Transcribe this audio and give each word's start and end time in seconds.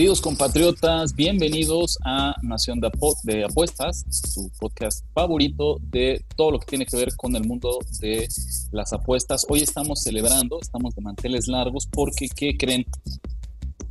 Queridos 0.00 0.22
compatriotas, 0.22 1.14
bienvenidos 1.14 1.98
a 2.06 2.34
Nación 2.40 2.80
de, 2.80 3.44
Apuestas, 3.44 4.06
su 4.08 4.50
podcast 4.58 5.04
favorito 5.12 5.76
de 5.82 6.24
todo 6.36 6.52
lo 6.52 6.58
que 6.58 6.64
tiene 6.64 6.86
que 6.86 6.96
ver 6.96 7.14
con 7.16 7.36
el 7.36 7.44
mundo 7.44 7.78
de 8.00 8.26
las 8.72 8.94
apuestas. 8.94 9.44
Hoy 9.50 9.60
estamos 9.60 10.02
celebrando, 10.02 10.58
estamos 10.58 10.94
de 10.94 11.02
manteles 11.02 11.48
largos 11.48 11.86
porque, 11.86 12.28
¿qué 12.34 12.56
creen? 12.56 12.86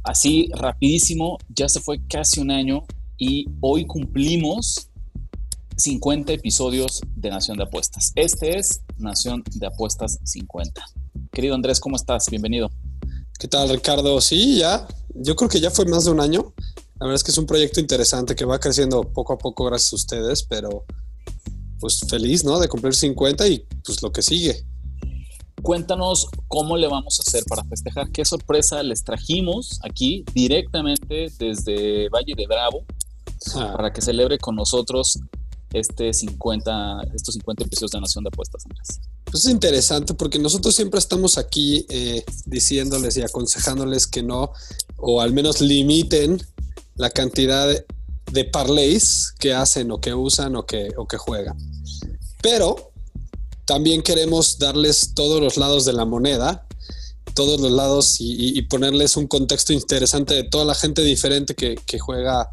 Así 0.04 0.50
rapidísimo, 0.52 1.38
ya 1.50 1.70
se 1.70 1.80
fue 1.80 2.00
casi 2.08 2.40
un 2.40 2.50
año 2.50 2.86
y 3.20 3.46
hoy 3.62 3.86
cumplimos 3.86 4.90
50 5.78 6.34
episodios 6.34 7.02
de 7.18 7.30
Nación 7.30 7.56
de 7.56 7.66
Apuestas. 7.66 8.14
Este 8.16 8.58
es 8.58 8.82
Nación 8.98 9.44
de 9.54 9.68
Apuestas 9.68 10.18
50. 10.24 10.84
Querido 11.32 11.54
Andrés, 11.54 11.80
¿cómo 11.80 11.98
estás? 11.98 12.26
Bienvenido. 12.32 12.72
¿Qué 13.38 13.48
tal, 13.48 13.70
Ricardo? 13.70 14.20
Sí, 14.22 14.58
ya. 14.58 14.88
Yo 15.16 15.36
creo 15.36 15.50
que 15.50 15.60
ya 15.60 15.72
fue 15.72 15.86
más 15.86 16.06
de 16.06 16.12
un 16.12 16.20
año. 16.20 16.54
La 17.00 17.06
verdad 17.06 17.16
es 17.16 17.24
que 17.24 17.32
es 17.32 17.38
un 17.38 17.46
proyecto 17.46 17.80
interesante 17.80 18.36
que 18.36 18.46
va 18.46 18.60
creciendo 18.60 19.02
poco 19.02 19.34
a 19.34 19.38
poco 19.38 19.66
gracias 19.66 19.94
a 19.94 19.96
ustedes, 19.96 20.44
pero 20.44 20.86
pues 21.80 22.02
feliz, 22.10 22.44
¿no? 22.44 22.60
De 22.60 22.68
cumplir 22.68 22.94
50 22.94 23.48
y 23.48 23.66
pues 23.86 24.02
lo 24.02 24.12
que 24.12 24.22
sigue. 24.22 24.66
Cuéntanos 25.62 26.28
cómo 26.48 26.78
le 26.78 26.88
vamos 26.88 27.20
a 27.20 27.24
hacer 27.28 27.44
para 27.46 27.64
festejar, 27.66 28.12
qué 28.12 28.24
sorpresa 28.24 28.82
les 28.84 29.04
trajimos 29.04 29.80
aquí 29.84 30.24
directamente 30.34 31.32
desde 31.38 32.08
Valle 32.10 32.34
de 32.36 32.48
Bravo 32.48 32.86
Ah, 33.56 33.74
para 33.76 33.94
que 33.94 34.02
celebre 34.02 34.38
con 34.38 34.56
nosotros 34.56 35.20
este 35.74 36.14
50, 36.14 37.02
estos 37.14 37.36
50 37.36 37.66
episodios 37.66 37.92
de 37.92 38.02
Nación 38.02 38.24
de 38.24 38.30
Apuestas, 38.30 38.66
Andrés. 38.66 39.00
Pues 39.26 39.46
es 39.46 39.52
interesante 39.52 40.14
porque 40.14 40.40
nosotros 40.40 40.76
siempre 40.76 41.00
estamos 41.00 41.38
aquí 41.38 41.86
eh, 41.90 42.24
diciéndoles 42.46 43.18
y 43.18 43.22
aconsejándoles 43.22 44.08
que 44.08 44.24
no, 44.24 44.52
o 44.98 45.22
al 45.22 45.34
menos 45.34 45.62
limiten 45.62 46.42
la 46.96 47.10
cantidad 47.12 47.68
de, 47.68 47.86
de 48.32 48.46
parlays 48.46 49.34
que 49.40 49.54
hacen 49.54 49.92
o 49.92 50.02
que 50.02 50.14
usan 50.14 50.56
o 50.56 50.66
que, 50.66 50.90
o 50.98 51.08
que 51.08 51.18
juegan. 51.18 51.58
Pero 52.42 52.92
también 53.66 54.02
queremos 54.02 54.58
darles 54.58 55.14
todos 55.14 55.40
los 55.42 55.58
lados 55.58 55.86
de 55.86 55.94
la 55.94 56.06
moneda, 56.06 56.66
todos 57.36 57.62
los 57.62 57.72
lados 57.72 58.16
y, 58.20 58.60
ponerles 58.64 59.16
un 59.16 59.28
contexto 59.28 59.72
interesante 59.72 60.34
de 60.34 60.44
toda 60.44 60.66
la 60.66 60.74
gente 60.74 61.04
diferente 61.04 61.54
que 61.54 62.00
juega 62.00 62.50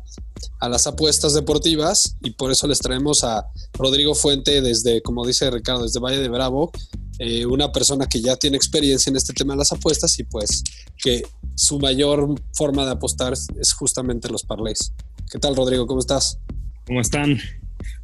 a 0.61 0.69
las 0.69 0.87
apuestas 0.87 1.35
deportivas 1.35 2.17
y 2.23 2.31
por 2.31 2.51
eso 2.51 2.67
les 2.67 2.79
traemos 2.79 3.25
a 3.25 3.47
Rodrigo 3.75 4.15
Fuente 4.15 4.61
desde, 4.63 5.03
como 5.03 5.27
dice 5.27 5.51
Ricardo, 5.51 5.85
desde 5.85 6.01
Valle 6.01 6.19
de 6.19 6.29
Bravo, 6.29 6.71
eh, 7.19 7.47
una 7.47 7.73
persona 7.73 8.07
que 8.07 8.21
ya 8.21 8.37
tiene 8.37 8.57
experiencia 8.57 9.11
en 9.11 9.17
este 9.17 9.33
tema 9.33 9.55
de 9.55 9.59
las 9.59 9.73
apuestas 9.73 10.19
y 10.19 10.25
pues 10.25 10.63
que 11.03 11.23
su 11.55 11.79
mayor 11.79 12.35
forma 12.53 12.85
de 12.85 12.93
apostar 12.93 13.33
es, 13.33 13.73
justamente 13.73 14.29
los 14.29 14.43
parlays. 14.43 14.93
¿Qué 15.31 15.39
tal, 15.39 15.57
Rodrigo? 15.57 15.87
¿Cómo 15.87 16.01
estás? 16.01 16.39
¿Cómo 16.87 17.01
están? 17.01 17.39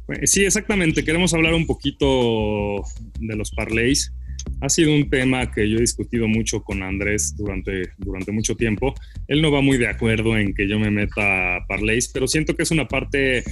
Pues, 0.05 0.31
Sí, 0.31 0.43
exactamente. 0.43 1.03
Queremos 1.03 1.33
hablar 1.33 1.53
un 1.53 1.67
poquito 1.67 2.83
de 3.19 3.35
los 3.35 3.51
parlays. 3.51 4.11
Ha 4.61 4.69
sido 4.69 4.93
un 4.93 5.09
tema 5.09 5.51
que 5.51 5.69
yo 5.69 5.77
he 5.77 5.81
discutido 5.81 6.27
mucho 6.27 6.63
con 6.63 6.83
Andrés 6.83 7.35
durante, 7.35 7.89
durante 7.97 8.31
mucho 8.31 8.55
tiempo. 8.55 8.93
Él 9.27 9.41
no 9.41 9.51
va 9.51 9.61
muy 9.61 9.77
de 9.77 9.87
acuerdo 9.87 10.37
en 10.37 10.53
que 10.53 10.67
yo 10.67 10.79
me 10.79 10.89
meta 10.89 11.57
a 11.57 11.67
parlays, 11.67 12.09
pero 12.09 12.27
siento 12.27 12.55
que 12.55 12.63
es 12.63 12.71
una 12.71 12.87
parte 12.87 13.43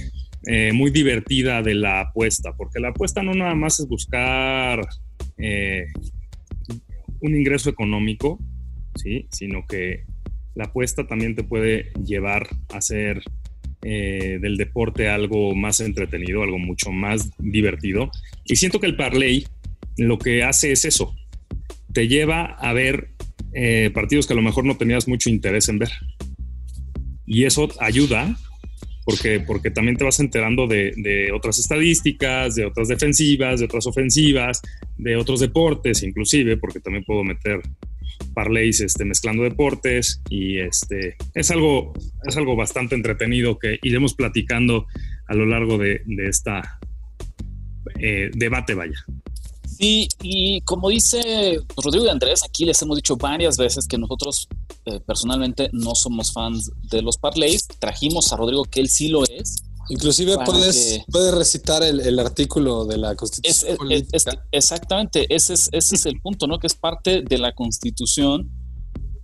eh, 0.46 0.72
muy 0.72 0.90
divertida 0.90 1.62
de 1.62 1.74
la 1.74 2.00
apuesta, 2.00 2.54
porque 2.56 2.80
la 2.80 2.88
apuesta 2.88 3.22
no 3.22 3.34
nada 3.34 3.54
más 3.54 3.78
es 3.78 3.86
buscar 3.86 4.80
eh, 5.38 5.86
un 7.20 7.36
ingreso 7.36 7.70
económico, 7.70 8.38
¿sí? 8.96 9.26
sino 9.30 9.66
que 9.66 10.04
la 10.54 10.64
apuesta 10.64 11.06
también 11.06 11.34
te 11.34 11.44
puede 11.44 11.92
llevar 12.04 12.48
a 12.72 12.80
ser 12.80 13.22
eh, 13.82 14.38
del 14.40 14.56
deporte 14.56 15.08
algo 15.08 15.54
más 15.54 15.80
entretenido, 15.80 16.42
algo 16.42 16.58
mucho 16.58 16.90
más 16.90 17.30
divertido. 17.38 18.10
Y 18.44 18.56
siento 18.56 18.80
que 18.80 18.86
el 18.86 18.96
parlay 18.96 19.46
lo 19.96 20.18
que 20.18 20.42
hace 20.42 20.72
es 20.72 20.84
eso, 20.84 21.14
te 21.92 22.08
lleva 22.08 22.44
a 22.44 22.72
ver 22.72 23.10
eh, 23.54 23.90
partidos 23.92 24.26
que 24.26 24.32
a 24.32 24.36
lo 24.36 24.42
mejor 24.42 24.64
no 24.64 24.76
tenías 24.76 25.08
mucho 25.08 25.30
interés 25.30 25.68
en 25.68 25.78
ver. 25.78 25.90
Y 27.26 27.44
eso 27.44 27.68
ayuda 27.80 28.36
porque, 29.04 29.40
porque 29.40 29.70
también 29.70 29.96
te 29.96 30.04
vas 30.04 30.20
enterando 30.20 30.66
de, 30.66 31.30
otras 31.34 31.58
estadísticas, 31.58 32.54
de 32.54 32.66
otras 32.66 32.88
defensivas, 32.88 33.60
de 33.60 33.66
otras 33.66 33.86
ofensivas, 33.86 34.62
de 34.96 35.16
otros 35.16 35.40
deportes 35.40 36.02
inclusive, 36.02 36.56
porque 36.56 36.80
también 36.80 37.04
puedo 37.04 37.24
meter 37.24 37.60
parlays 38.34 38.80
este, 38.80 39.04
mezclando 39.04 39.42
deportes 39.42 40.22
y 40.30 40.58
este, 40.58 41.16
es, 41.34 41.50
algo, 41.50 41.92
es 42.26 42.36
algo 42.36 42.54
bastante 42.56 42.94
entretenido 42.94 43.58
que 43.58 43.78
iremos 43.82 44.14
platicando 44.14 44.86
a 45.26 45.34
lo 45.34 45.46
largo 45.46 45.78
de, 45.78 46.02
de 46.06 46.28
esta 46.28 46.78
eh, 47.98 48.30
debate, 48.34 48.74
vaya. 48.74 49.04
Sí, 49.78 50.08
y 50.22 50.60
como 50.62 50.88
dice 50.88 51.58
Rodrigo 51.76 52.06
y 52.06 52.08
Andrés, 52.08 52.42
aquí 52.44 52.64
les 52.64 52.80
hemos 52.82 52.96
dicho 52.96 53.16
varias 53.16 53.56
veces 53.56 53.86
que 53.86 53.98
nosotros 53.98 54.48
eh, 54.86 55.00
personalmente 55.00 55.68
no 55.72 55.94
somos 55.94 56.32
fans 56.32 56.70
de 56.90 57.02
los 57.02 57.16
parlays. 57.16 57.66
Trajimos 57.78 58.32
a 58.32 58.36
Rodrigo 58.36 58.64
que 58.64 58.80
él 58.80 58.88
sí 58.88 59.08
lo 59.08 59.24
es. 59.24 59.56
Inclusive 59.88 60.36
puedes, 60.44 60.76
que- 60.76 61.04
puedes 61.10 61.34
recitar 61.34 61.82
el, 61.82 62.00
el 62.00 62.18
artículo 62.18 62.84
de 62.84 62.98
la 62.98 63.10
Es, 63.12 63.16
Constitución 63.16 63.70
es- 63.72 63.76
Política. 63.78 64.16
es- 64.16 64.26
exactamente, 64.52 65.34
ese 65.34 65.54
es, 65.54 65.68
ese 65.72 65.96
es 65.96 66.06
el 66.06 66.20
punto, 66.20 66.46
¿no? 66.46 66.58
Que 66.58 66.68
es 66.68 66.74
parte 66.74 67.22
de 67.22 67.38
la 67.38 67.52
Constitución. 67.52 68.50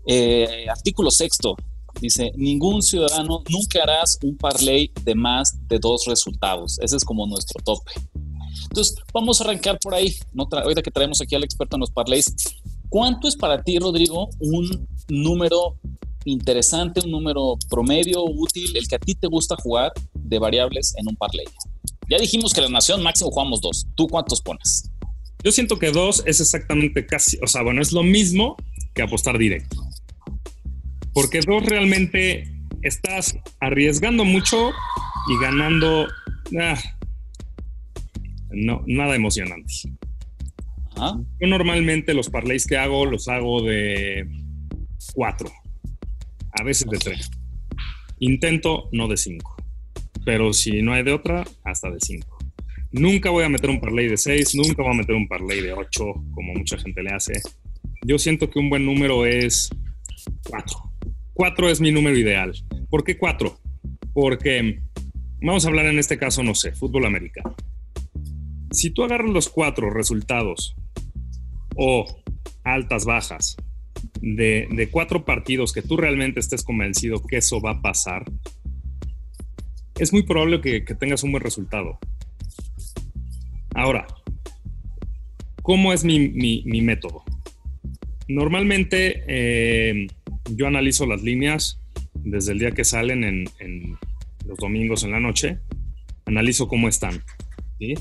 Eh, 0.07 0.67
artículo 0.71 1.11
sexto 1.11 1.55
dice: 2.01 2.33
ningún 2.37 2.83
ciudadano 2.83 3.43
nunca 3.49 3.83
harás 3.83 4.19
un 4.23 4.37
parlay 4.37 4.91
de 5.05 5.15
más 5.15 5.53
de 5.69 5.79
dos 5.79 6.05
resultados. 6.07 6.79
Ese 6.81 6.97
es 6.97 7.05
como 7.05 7.27
nuestro 7.27 7.63
tope. 7.65 7.93
Entonces, 8.65 8.97
vamos 9.13 9.41
a 9.41 9.45
arrancar 9.45 9.79
por 9.81 9.95
ahí. 9.95 10.15
¿no? 10.33 10.49
Ahorita 10.51 10.83
que 10.83 10.91
traemos 10.91 11.21
aquí 11.21 11.35
al 11.35 11.45
experto 11.45 11.77
en 11.77 11.81
los 11.81 11.91
parlays, 11.91 12.35
¿cuánto 12.89 13.29
es 13.29 13.37
para 13.37 13.63
ti, 13.63 13.79
Rodrigo, 13.79 14.29
un 14.41 14.87
número 15.09 15.77
interesante, 16.25 17.01
un 17.05 17.11
número 17.11 17.57
promedio, 17.69 18.25
útil, 18.25 18.77
el 18.77 18.87
que 18.87 18.97
a 18.97 18.99
ti 18.99 19.15
te 19.15 19.27
gusta 19.27 19.57
jugar 19.57 19.93
de 20.15 20.39
variables 20.39 20.95
en 20.97 21.09
un 21.09 21.17
parlay? 21.17 21.47
Ya 22.11 22.19
dijimos 22.19 22.53
que 22.53 22.61
la 22.61 22.69
nación 22.69 23.03
máximo 23.03 23.31
jugamos 23.31 23.61
dos. 23.61 23.87
¿Tú 23.95 24.07
cuántos 24.09 24.41
pones? 24.41 24.91
Yo 25.45 25.53
siento 25.53 25.79
que 25.79 25.91
dos 25.91 26.23
es 26.27 26.41
exactamente 26.41 27.07
casi, 27.07 27.39
o 27.43 27.47
sea, 27.47 27.63
bueno, 27.63 27.81
es 27.81 27.93
lo 27.93 28.03
mismo 28.03 28.57
que 28.95 29.03
apostar 29.03 29.39
directo. 29.39 29.77
Porque 31.13 31.41
dos 31.41 31.65
realmente 31.65 32.45
estás 32.83 33.37
arriesgando 33.61 34.25
mucho 34.25 34.71
y 35.29 35.43
ganando 35.43 36.07
ah, 36.61 36.81
no, 38.51 38.83
nada 38.87 39.15
emocionante. 39.15 39.73
Ajá. 40.97 41.21
Yo 41.41 41.47
normalmente 41.47 42.15
los 42.15 42.31
parlays 42.31 42.67
que 42.67 42.77
hago 42.77 43.07
los 43.07 43.29
hago 43.29 43.63
de 43.63 44.27
cuatro, 45.15 45.51
a 46.59 46.65
veces 46.65 46.89
de 46.91 46.99
tres. 46.99 47.31
Intento 48.19 48.89
no 48.93 49.07
de 49.07 49.17
cinco, 49.17 49.57
pero 50.25 50.53
si 50.53 50.83
no 50.83 50.93
hay 50.93 51.05
de 51.05 51.13
otra, 51.13 51.45
hasta 51.65 51.91
de 51.91 51.99
cinco. 52.01 52.39
Nunca 52.91 53.31
voy 53.31 53.45
a 53.45 53.49
meter 53.49 53.71
un 53.71 53.81
parlay 53.81 54.09
de 54.09 54.17
seis, 54.17 54.55
nunca 54.55 54.83
voy 54.83 54.93
a 54.93 54.97
meter 54.97 55.15
un 55.15 55.29
parlay 55.29 55.61
de 55.61 55.73
ocho, 55.73 56.15
como 56.33 56.55
mucha 56.55 56.79
gente 56.79 57.03
le 57.03 57.11
hace. 57.11 57.35
Yo 58.05 58.19
siento 58.19 58.51
que 58.51 58.59
un 58.59 58.71
buen 58.71 58.87
número 58.87 59.27
es 59.27 59.69
cuatro. 60.49 60.93
Cuatro 61.35 61.69
es 61.69 61.81
mi 61.81 61.93
número 61.93 62.17
ideal. 62.17 62.53
¿Por 62.89 63.05
qué 63.05 63.19
cuatro? 63.19 63.61
Porque 64.13 64.81
vamos 65.41 65.65
a 65.65 65.69
hablar 65.69 65.87
en 65.87 65.99
este 65.99 66.19
caso, 66.19 66.43
no 66.43 66.55
sé, 66.55 66.73
fútbol 66.73 67.07
americano. 67.07 67.55
Si 68.79 68.91
tú 68.91 69.03
agarras 69.03 69.33
los 69.33 69.49
cuatro 69.49 69.91
resultados 69.91 70.77
o 71.75 72.07
altas, 72.63 73.07
bajas 73.07 73.57
de, 74.21 74.89
cuatro 74.93 75.25
partidos 75.25 75.73
que 75.73 75.83
tú 75.83 75.97
realmente 75.97 76.39
estés 76.39 76.63
convencido 76.63 77.27
que 77.27 77.39
eso 77.39 77.61
va 77.61 77.73
a 77.73 77.83
pasar, 77.83 78.31
es 79.99 80.13
muy 80.13 80.23
probable 80.23 80.61
que, 80.61 80.95
tengas 80.95 81.25
un 81.25 81.33
buen 81.33 81.43
resultado. 81.43 81.99
Ahora, 83.75 84.07
¿cómo 85.63 85.93
es 85.93 86.05
mi, 86.05 86.63
método? 86.81 87.25
Normalmente 88.29 89.25
eh, 89.27 90.07
yo 90.55 90.69
analizo 90.69 91.05
las 91.05 91.23
líneas 91.23 91.81
desde 92.15 92.53
el 92.53 92.61
día 92.61 92.71
que 92.71 92.85
salen 92.85 93.25
en, 93.25 93.51
en 93.59 93.99
los 94.47 94.57
domingos 94.57 95.03
en 95.03 95.11
la 95.11 95.19
noche, 95.19 95.59
analizo 96.27 96.69
cómo 96.69 96.87
están. 96.87 97.25
¿sí? 97.81 97.97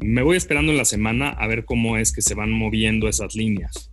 Me 0.00 0.22
voy 0.22 0.36
esperando 0.36 0.72
en 0.72 0.78
la 0.78 0.84
semana 0.84 1.30
a 1.30 1.46
ver 1.46 1.64
cómo 1.64 1.96
es 1.96 2.12
que 2.12 2.22
se 2.22 2.34
van 2.34 2.50
moviendo 2.52 3.08
esas 3.08 3.34
líneas. 3.34 3.90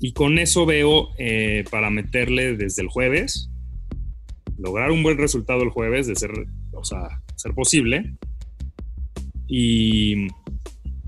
Y 0.00 0.12
con 0.12 0.38
eso 0.38 0.64
veo 0.64 1.10
eh, 1.18 1.64
para 1.70 1.90
meterle 1.90 2.56
desde 2.56 2.82
el 2.82 2.88
jueves, 2.88 3.50
lograr 4.56 4.90
un 4.90 5.02
buen 5.02 5.18
resultado 5.18 5.62
el 5.62 5.70
jueves, 5.70 6.06
de 6.06 6.16
ser, 6.16 6.30
o 6.72 6.84
sea, 6.84 7.20
ser 7.36 7.52
posible. 7.52 8.14
Y 9.46 10.28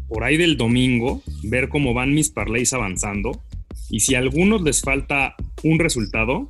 por 0.08 0.24
ahí 0.24 0.36
del 0.36 0.56
domingo, 0.56 1.22
ver 1.44 1.68
cómo 1.68 1.94
van 1.94 2.14
mis 2.14 2.30
parlays 2.30 2.72
avanzando. 2.72 3.42
Y 3.90 4.00
si 4.00 4.14
a 4.14 4.18
algunos 4.18 4.62
les 4.62 4.80
falta 4.80 5.34
un 5.62 5.78
resultado, 5.78 6.48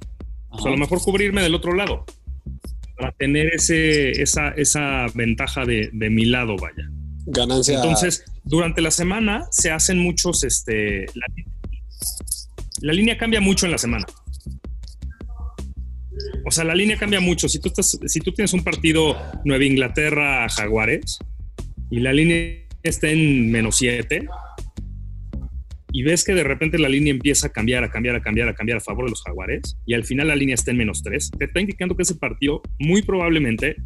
pues 0.51 0.65
a 0.65 0.71
lo 0.71 0.77
mejor 0.77 1.01
cubrirme 1.03 1.43
del 1.43 1.55
otro 1.55 1.75
lado. 1.75 2.05
Para 2.97 3.13
tener 3.13 3.55
ese, 3.55 4.23
esa, 4.23 4.51
esa 4.51 5.07
ventaja 5.15 5.65
de, 5.65 5.91
de 5.93 6.11
mi 6.11 6.25
lado, 6.25 6.57
vaya. 6.57 6.91
Ganancia. 7.27 7.77
Entonces, 7.77 8.25
durante 8.45 8.81
la 8.81 8.91
semana 8.91 9.47
se 9.51 9.71
hacen 9.71 9.99
muchos, 9.99 10.45
este, 10.45 11.07
la, 12.81 12.93
línea 12.93 13.19
cambia 13.19 13.41
mucho 13.41 13.67
en 13.67 13.73
la 13.73 13.79
semana. 13.79 14.07
O 16.47 16.51
sea, 16.51 16.65
la 16.65 16.75
línea 16.75 16.97
cambia 16.97 17.21
mucho. 17.21 17.49
Si 17.49 17.61
tú, 17.61 17.69
estás, 17.69 17.99
si 18.07 18.21
tú 18.21 18.33
tienes 18.33 18.53
un 18.53 18.65
partido 18.65 19.17
Nueva 19.45 19.65
Inglaterra 19.65 20.49
Jaguares 20.49 21.19
y 21.91 22.01
la 22.01 22.13
línea 22.13 22.67
está 22.83 23.11
en 23.11 23.51
menos 23.51 23.77
7 23.77 24.27
y 25.93 26.03
ves 26.03 26.25
que 26.25 26.35
de 26.35 26.45
repente 26.45 26.79
la 26.79 26.89
línea 26.89 27.13
empieza 27.13 27.49
a 27.49 27.51
cambiar, 27.51 27.85
a 27.85 27.91
cambiar, 27.91 28.17
a 28.17 28.23
cambiar, 28.23 28.49
a 28.49 28.55
cambiar 28.55 28.79
a 28.79 28.81
favor 28.81 29.05
de 29.05 29.11
los 29.11 29.23
Jaguares 29.23 29.77
y 29.87 29.95
al 29.95 30.05
final 30.05 30.29
la 30.29 30.37
línea 30.37 30.55
está 30.55 30.71
en 30.71 30.79
menos 30.79 31.03
3, 31.03 31.33
te 31.39 31.45
está 31.45 31.61
indicando 31.61 31.97
que 31.97 32.05
ese 32.05 32.15
partido 32.15 32.63
muy 32.79 33.03
probablemente 33.03 33.77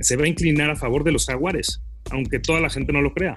se 0.00 0.16
va 0.16 0.24
a 0.24 0.28
inclinar 0.28 0.70
a 0.70 0.76
favor 0.76 1.04
de 1.04 1.12
los 1.12 1.26
Jaguares 1.26 1.80
aunque 2.10 2.38
toda 2.38 2.60
la 2.60 2.70
gente 2.70 2.92
no 2.92 3.00
lo 3.00 3.12
crea. 3.12 3.36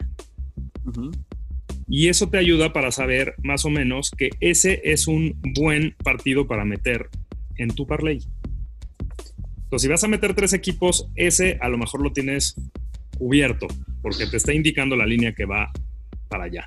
Y 1.87 2.07
eso 2.07 2.29
te 2.29 2.37
ayuda 2.37 2.73
para 2.73 2.91
saber 2.91 3.35
más 3.43 3.65
o 3.65 3.69
menos 3.69 4.11
que 4.11 4.29
ese 4.39 4.81
es 4.83 5.07
un 5.07 5.39
buen 5.55 5.95
partido 6.03 6.47
para 6.47 6.65
meter 6.65 7.09
en 7.57 7.69
tu 7.69 7.85
parlay. 7.85 8.19
Entonces, 9.63 9.81
si 9.83 9.87
vas 9.87 10.03
a 10.03 10.07
meter 10.07 10.33
tres 10.33 10.53
equipos, 10.53 11.07
ese 11.15 11.57
a 11.61 11.69
lo 11.69 11.77
mejor 11.77 12.01
lo 12.01 12.11
tienes 12.11 12.55
cubierto, 13.17 13.67
porque 14.01 14.25
te 14.25 14.37
está 14.37 14.53
indicando 14.53 14.95
la 14.95 15.05
línea 15.05 15.33
que 15.33 15.45
va 15.45 15.71
para 16.27 16.45
allá. 16.45 16.65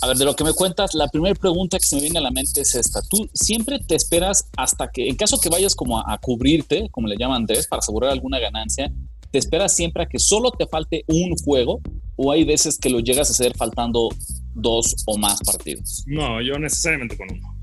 A 0.00 0.08
ver, 0.08 0.16
de 0.16 0.24
lo 0.24 0.34
que 0.34 0.44
me 0.44 0.52
cuentas, 0.52 0.94
la 0.94 1.08
primera 1.08 1.34
pregunta 1.34 1.78
que 1.78 1.84
se 1.84 1.96
me 1.96 2.02
viene 2.02 2.18
a 2.18 2.22
la 2.22 2.30
mente 2.30 2.62
es 2.62 2.74
esta. 2.74 3.00
Tú 3.02 3.28
siempre 3.32 3.78
te 3.78 3.94
esperas 3.94 4.48
hasta 4.56 4.90
que, 4.90 5.08
en 5.08 5.16
caso 5.16 5.38
que 5.40 5.48
vayas 5.48 5.74
como 5.74 5.98
a, 5.98 6.12
a 6.12 6.18
cubrirte, 6.18 6.88
como 6.90 7.08
le 7.08 7.16
llaman 7.16 7.42
Andrés, 7.42 7.66
para 7.66 7.80
asegurar 7.80 8.10
alguna 8.10 8.38
ganancia, 8.38 8.92
¿Te 9.32 9.38
esperas 9.38 9.74
siempre 9.74 10.02
a 10.02 10.06
que 10.06 10.18
solo 10.18 10.50
te 10.50 10.66
falte 10.66 11.04
un 11.08 11.34
juego 11.36 11.80
o 12.16 12.30
hay 12.30 12.44
veces 12.44 12.78
que 12.78 12.90
lo 12.90 13.00
llegas 13.00 13.30
a 13.30 13.32
hacer 13.32 13.56
faltando 13.56 14.10
dos 14.54 14.94
o 15.06 15.16
más 15.16 15.40
partidos? 15.40 16.04
No, 16.06 16.42
yo 16.42 16.58
necesariamente 16.58 17.16
con 17.16 17.28
uno. 17.32 17.56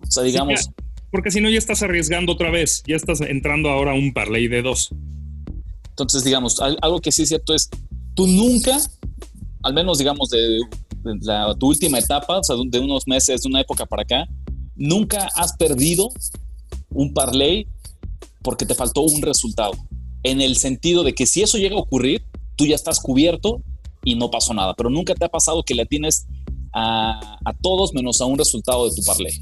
O 0.00 0.10
sea, 0.10 0.22
digamos... 0.22 0.70
porque 1.10 1.32
si 1.32 1.40
no 1.40 1.50
ya 1.50 1.58
estás 1.58 1.82
arriesgando 1.82 2.32
otra 2.32 2.52
vez, 2.52 2.84
ya 2.86 2.94
estás 2.94 3.20
entrando 3.22 3.70
ahora 3.70 3.90
a 3.90 3.94
un 3.94 4.12
parlay 4.12 4.46
de 4.46 4.62
dos. 4.62 4.90
Entonces, 5.90 6.22
digamos, 6.22 6.60
algo 6.60 7.00
que 7.00 7.10
sí 7.10 7.22
es 7.22 7.28
cierto 7.28 7.54
es, 7.54 7.68
tú 8.14 8.28
nunca, 8.28 8.78
al 9.64 9.74
menos 9.74 9.98
digamos 9.98 10.30
de, 10.30 10.60
la, 11.22 11.56
tu 11.58 11.68
última 11.68 11.98
etapa, 11.98 12.38
o 12.38 12.44
sea, 12.44 12.54
de 12.68 12.78
unos 12.78 13.08
meses, 13.08 13.42
de 13.42 13.48
una 13.48 13.60
época 13.60 13.84
para 13.84 14.02
acá, 14.02 14.28
nunca 14.76 15.28
has 15.34 15.56
perdido 15.56 16.08
un 16.90 17.12
parlay 17.12 17.66
porque 18.42 18.64
te 18.64 18.76
faltó 18.76 19.00
un 19.00 19.22
resultado 19.22 19.72
en 20.24 20.40
el 20.40 20.56
sentido 20.56 21.04
de 21.04 21.14
que 21.14 21.26
si 21.26 21.42
eso 21.42 21.58
llega 21.58 21.76
a 21.76 21.80
ocurrir, 21.80 22.24
tú 22.56 22.66
ya 22.66 22.74
estás 22.74 22.98
cubierto 22.98 23.62
y 24.02 24.16
no 24.16 24.30
pasó 24.30 24.52
nada, 24.54 24.74
pero 24.74 24.90
nunca 24.90 25.14
te 25.14 25.24
ha 25.24 25.28
pasado 25.28 25.62
que 25.62 25.74
le 25.74 25.86
tienes 25.86 26.26
a, 26.72 27.38
todos 27.62 27.94
menos 27.94 28.20
a 28.20 28.26
un 28.26 28.38
resultado 28.38 28.88
de 28.88 28.96
tu 28.96 29.02
parlay. 29.04 29.32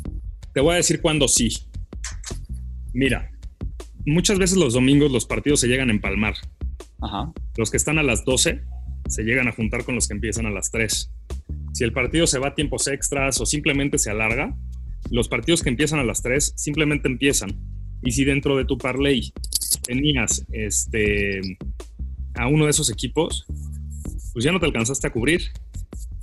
Te 0.52 0.60
voy 0.60 0.74
a 0.74 0.76
decir 0.76 1.00
cuándo 1.00 1.28
sí. 1.28 1.48
Mira, 2.92 3.30
muchas 4.04 4.38
veces 4.38 4.58
los 4.58 4.74
domingos 4.74 5.10
los 5.10 5.24
partidos 5.24 5.60
se 5.60 5.68
llegan 5.68 5.88
a 5.88 5.92
empalmar. 5.92 6.34
Ajá. 7.00 7.32
Los 7.56 7.70
que 7.70 7.76
están 7.76 7.98
a 7.98 8.02
las 8.02 8.24
12 8.24 8.62
se 9.08 9.22
llegan 9.22 9.48
a 9.48 9.52
juntar 9.52 9.84
con 9.84 9.94
los 9.94 10.08
que 10.08 10.14
empiezan 10.14 10.46
a 10.46 10.50
las 10.50 10.70
3. 10.70 11.10
Si 11.72 11.84
el 11.84 11.92
partido 11.92 12.26
se 12.26 12.38
va 12.38 12.48
a 12.48 12.54
tiempos 12.54 12.86
extras 12.86 13.40
o 13.40 13.46
simplemente 13.46 13.98
se 13.98 14.10
alarga, 14.10 14.56
los 15.10 15.28
partidos 15.28 15.62
que 15.62 15.70
empiezan 15.70 16.00
a 16.00 16.04
las 16.04 16.22
3 16.22 16.52
simplemente 16.56 17.08
empiezan. 17.08 17.58
Y 18.02 18.12
si 18.12 18.24
dentro 18.24 18.56
de 18.56 18.64
tu 18.64 18.78
parlay 18.78 19.32
tenías 19.80 20.44
este, 20.52 21.40
a 22.34 22.48
uno 22.48 22.64
de 22.64 22.70
esos 22.70 22.90
equipos, 22.90 23.46
pues 24.32 24.44
ya 24.44 24.52
no 24.52 24.60
te 24.60 24.66
alcanzaste 24.66 25.06
a 25.06 25.12
cubrir. 25.12 25.52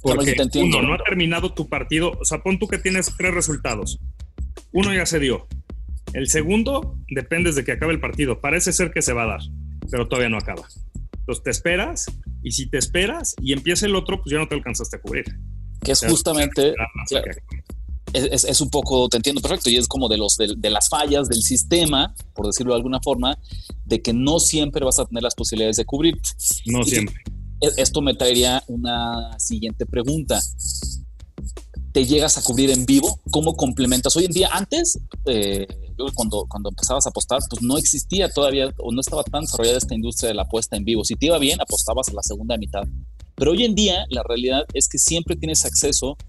Porque 0.02 0.36
uno, 0.56 0.82
no 0.82 0.94
ha 0.94 1.04
terminado 1.04 1.54
tu 1.54 1.68
partido. 1.68 2.12
O 2.20 2.26
sea, 2.26 2.42
pon 2.42 2.58
tú 2.58 2.68
que 2.68 2.78
tienes 2.78 3.14
tres 3.18 3.34
resultados. 3.34 4.00
Uno 4.72 4.94
ya 4.94 5.06
se 5.06 5.20
dio. 5.20 5.48
El 6.14 6.28
segundo 6.30 6.98
depende 7.10 7.52
de 7.52 7.64
que 7.64 7.74
acabe 7.74 7.94
el 7.94 8.00
partido. 8.00 8.40
Parece 8.40 8.72
ser 8.72 8.92
que 8.92 9.02
se 9.02 9.14
va 9.14 9.24
a 9.24 9.28
dar, 9.28 9.42
pero 9.92 10.08
todavía 10.08 10.30
no 10.30 10.38
acaba. 10.38 10.68
Entonces 11.20 11.44
te 11.44 11.52
esperas 11.52 12.06
y 12.42 12.52
si 12.52 12.70
te 12.70 12.78
esperas 12.78 13.36
y 13.42 13.54
empieza 13.54 13.86
el 13.86 13.96
otro, 13.96 14.22
pues 14.22 14.32
ya 14.32 14.40
no 14.40 14.48
te 14.48 14.56
alcanzaste 14.56 14.98
a 14.98 15.02
cubrir. 15.02 15.26
Que 15.84 15.92
es 15.92 16.06
justamente 16.06 16.74
es, 18.14 18.62
un 18.62 18.70
poco, 18.70 19.08
te 19.10 19.18
entiendo 19.18 19.42
perfecto, 19.42 19.70
y 19.70 19.78
es 19.78 19.88
como 19.88 20.08
de, 20.08 20.18
los, 20.18 20.38
de, 20.38 20.70
las 20.70 20.90
fallas 20.90 21.28
del 21.28 21.42
sistema, 21.42 22.14
por 22.34 22.48
decirlo 22.48 22.74
de 22.74 22.78
alguna 22.78 23.00
forma, 23.02 23.38
de 23.86 24.02
que 24.02 24.14
no 24.14 24.40
siempre 24.40 24.84
vas 24.86 25.00
a 25.00 25.06
tener 25.06 25.24
las 25.24 25.36
posibilidades 25.36 25.78
de 25.78 25.86
cubrir. 25.86 26.20
No 26.66 26.84
siempre. 26.84 27.16
E, 27.62 27.70
esto 27.78 28.02
me 28.02 28.14
traería 28.14 28.64
una 28.68 29.38
siguiente 29.40 29.86
pregunta. 29.86 30.40
¿Te 31.92 32.06
llegas 32.06 32.38
a 32.38 32.44
cubrir 32.44 32.70
en 32.70 32.86
vivo? 32.86 33.20
¿Cómo 33.32 33.56
complementas? 33.56 34.16
Hoy 34.16 34.26
en 34.26 34.32
día, 34.32 34.50
antes, 34.52 35.00
eh, 35.26 35.68
cuando, 36.14 36.46
cuando 36.48 36.70
empezabas 36.70 37.06
a 37.06 37.10
apostar, 37.10 37.40
pues 37.50 37.62
no 37.62 37.78
existía 37.78 38.30
todavía 38.30 38.74
o 38.78 38.92
no 38.92 39.02
estaba 39.02 39.24
tan 39.24 39.42
desarrollada 39.42 39.78
esta 39.78 39.96
industria 39.96 40.30
de 40.30 40.36
la 40.36 40.44
apuesta 40.44 40.78
en 40.78 40.86
vivo. 40.86 41.04
Si 41.04 41.16
te 41.16 41.26
iba 41.26 41.38
bien, 41.40 41.60
apostabas 41.60 42.10
a 42.10 42.14
la 42.14 42.22
segunda 42.22 42.58
mitad. 42.58 42.84
Pero 43.40 43.52
hoy 43.52 43.64
en 43.64 43.74
día, 43.74 44.06
la 44.10 44.22
realidad 44.22 44.66
es 44.74 44.90
que 44.90 44.98
siempre 44.98 45.38
tienes 45.38 45.64
acceso 45.64 46.18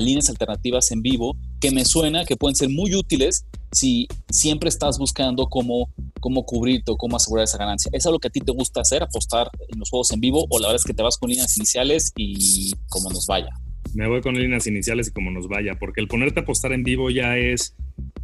líneas 0.00 0.28
alternativas 0.28 0.90
en 0.90 1.02
vivo 1.02 1.36
que 1.60 1.70
me 1.70 1.84
suena 1.84 2.24
que 2.24 2.36
pueden 2.36 2.56
ser 2.56 2.68
muy 2.68 2.94
útiles 2.94 3.46
si 3.70 4.08
siempre 4.30 4.68
estás 4.68 4.98
buscando 4.98 5.46
cómo, 5.46 5.90
cómo 6.20 6.44
cubrirte 6.44 6.92
o 6.92 6.96
cómo 6.96 7.16
asegurar 7.16 7.44
esa 7.44 7.58
ganancia. 7.58 7.90
¿Es 7.94 8.04
algo 8.06 8.18
que 8.18 8.28
a 8.28 8.30
ti 8.30 8.40
te 8.40 8.52
gusta 8.52 8.80
hacer, 8.80 9.02
apostar 9.02 9.48
en 9.68 9.78
los 9.78 9.88
juegos 9.90 10.10
en 10.10 10.20
vivo 10.20 10.46
o 10.50 10.58
la 10.58 10.68
verdad 10.68 10.80
es 10.80 10.84
que 10.84 10.94
te 10.94 11.02
vas 11.02 11.16
con 11.16 11.30
líneas 11.30 11.56
iniciales 11.56 12.12
y 12.16 12.72
como 12.88 13.10
nos 13.10 13.26
vaya? 13.26 13.50
Me 13.94 14.08
voy 14.08 14.20
con 14.20 14.34
líneas 14.34 14.66
iniciales 14.66 15.08
y 15.08 15.12
como 15.12 15.30
nos 15.30 15.48
vaya, 15.48 15.76
porque 15.78 16.00
el 16.00 16.08
ponerte 16.08 16.40
a 16.40 16.42
apostar 16.42 16.72
en 16.72 16.82
vivo 16.82 17.10
ya 17.10 17.36
es, 17.36 17.74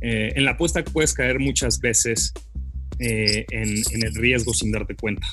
eh, 0.00 0.33
en 0.35 0.45
la 0.45 0.52
apuesta 0.52 0.85
puedes 0.85 1.14
caer 1.14 1.38
muchas 1.41 1.81
veces 1.81 2.33
eh, 2.99 3.45
en 3.50 4.05
el 4.05 4.14
riesgo 4.14 4.52
sin 4.55 4.73
darte 4.73 4.95
cuenta. 4.97 5.26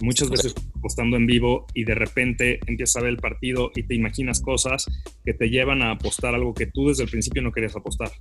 Muchas 0.00 0.30
veces 0.30 0.54
apostando 0.76 1.16
en 1.16 1.26
vivo 1.26 1.66
y 1.74 1.84
de 1.84 1.94
repente 1.94 2.60
empiezas 2.66 2.96
a 2.96 3.00
ver 3.00 3.10
el 3.10 3.16
partido 3.16 3.72
y 3.74 3.82
te 3.82 3.96
imaginas 3.96 4.40
cosas 4.40 4.86
que 5.24 5.34
te 5.34 5.48
llevan 5.48 5.82
a 5.82 5.92
apostar 5.92 6.34
algo 6.34 6.54
que 6.54 6.66
tú 6.66 6.88
desde 6.88 7.02
el 7.02 7.10
principio 7.10 7.42
no 7.42 7.50
querías 7.50 7.74
apostar. 7.74 8.12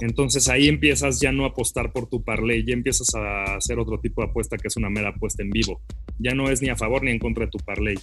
Entonces 0.00 0.48
ahí 0.48 0.68
empiezas 0.68 1.20
ya 1.20 1.32
no 1.32 1.44
a 1.44 1.48
apostar 1.48 1.92
por 1.92 2.08
tu 2.08 2.22
parlay, 2.22 2.64
ya 2.64 2.72
empiezas 2.72 3.14
a 3.14 3.56
hacer 3.56 3.78
otro 3.78 4.00
tipo 4.00 4.22
de 4.22 4.28
apuesta 4.28 4.56
que 4.56 4.68
es 4.68 4.76
una 4.76 4.88
mera 4.88 5.10
apuesta 5.10 5.42
en 5.42 5.50
vivo. 5.50 5.80
Ya 6.18 6.34
no 6.34 6.48
es 6.48 6.62
ni 6.62 6.68
a 6.68 6.76
favor 6.76 7.02
ni 7.02 7.10
en 7.10 7.18
contra 7.18 7.44
de 7.44 7.50
tu 7.50 7.58
parlay. 7.58 7.96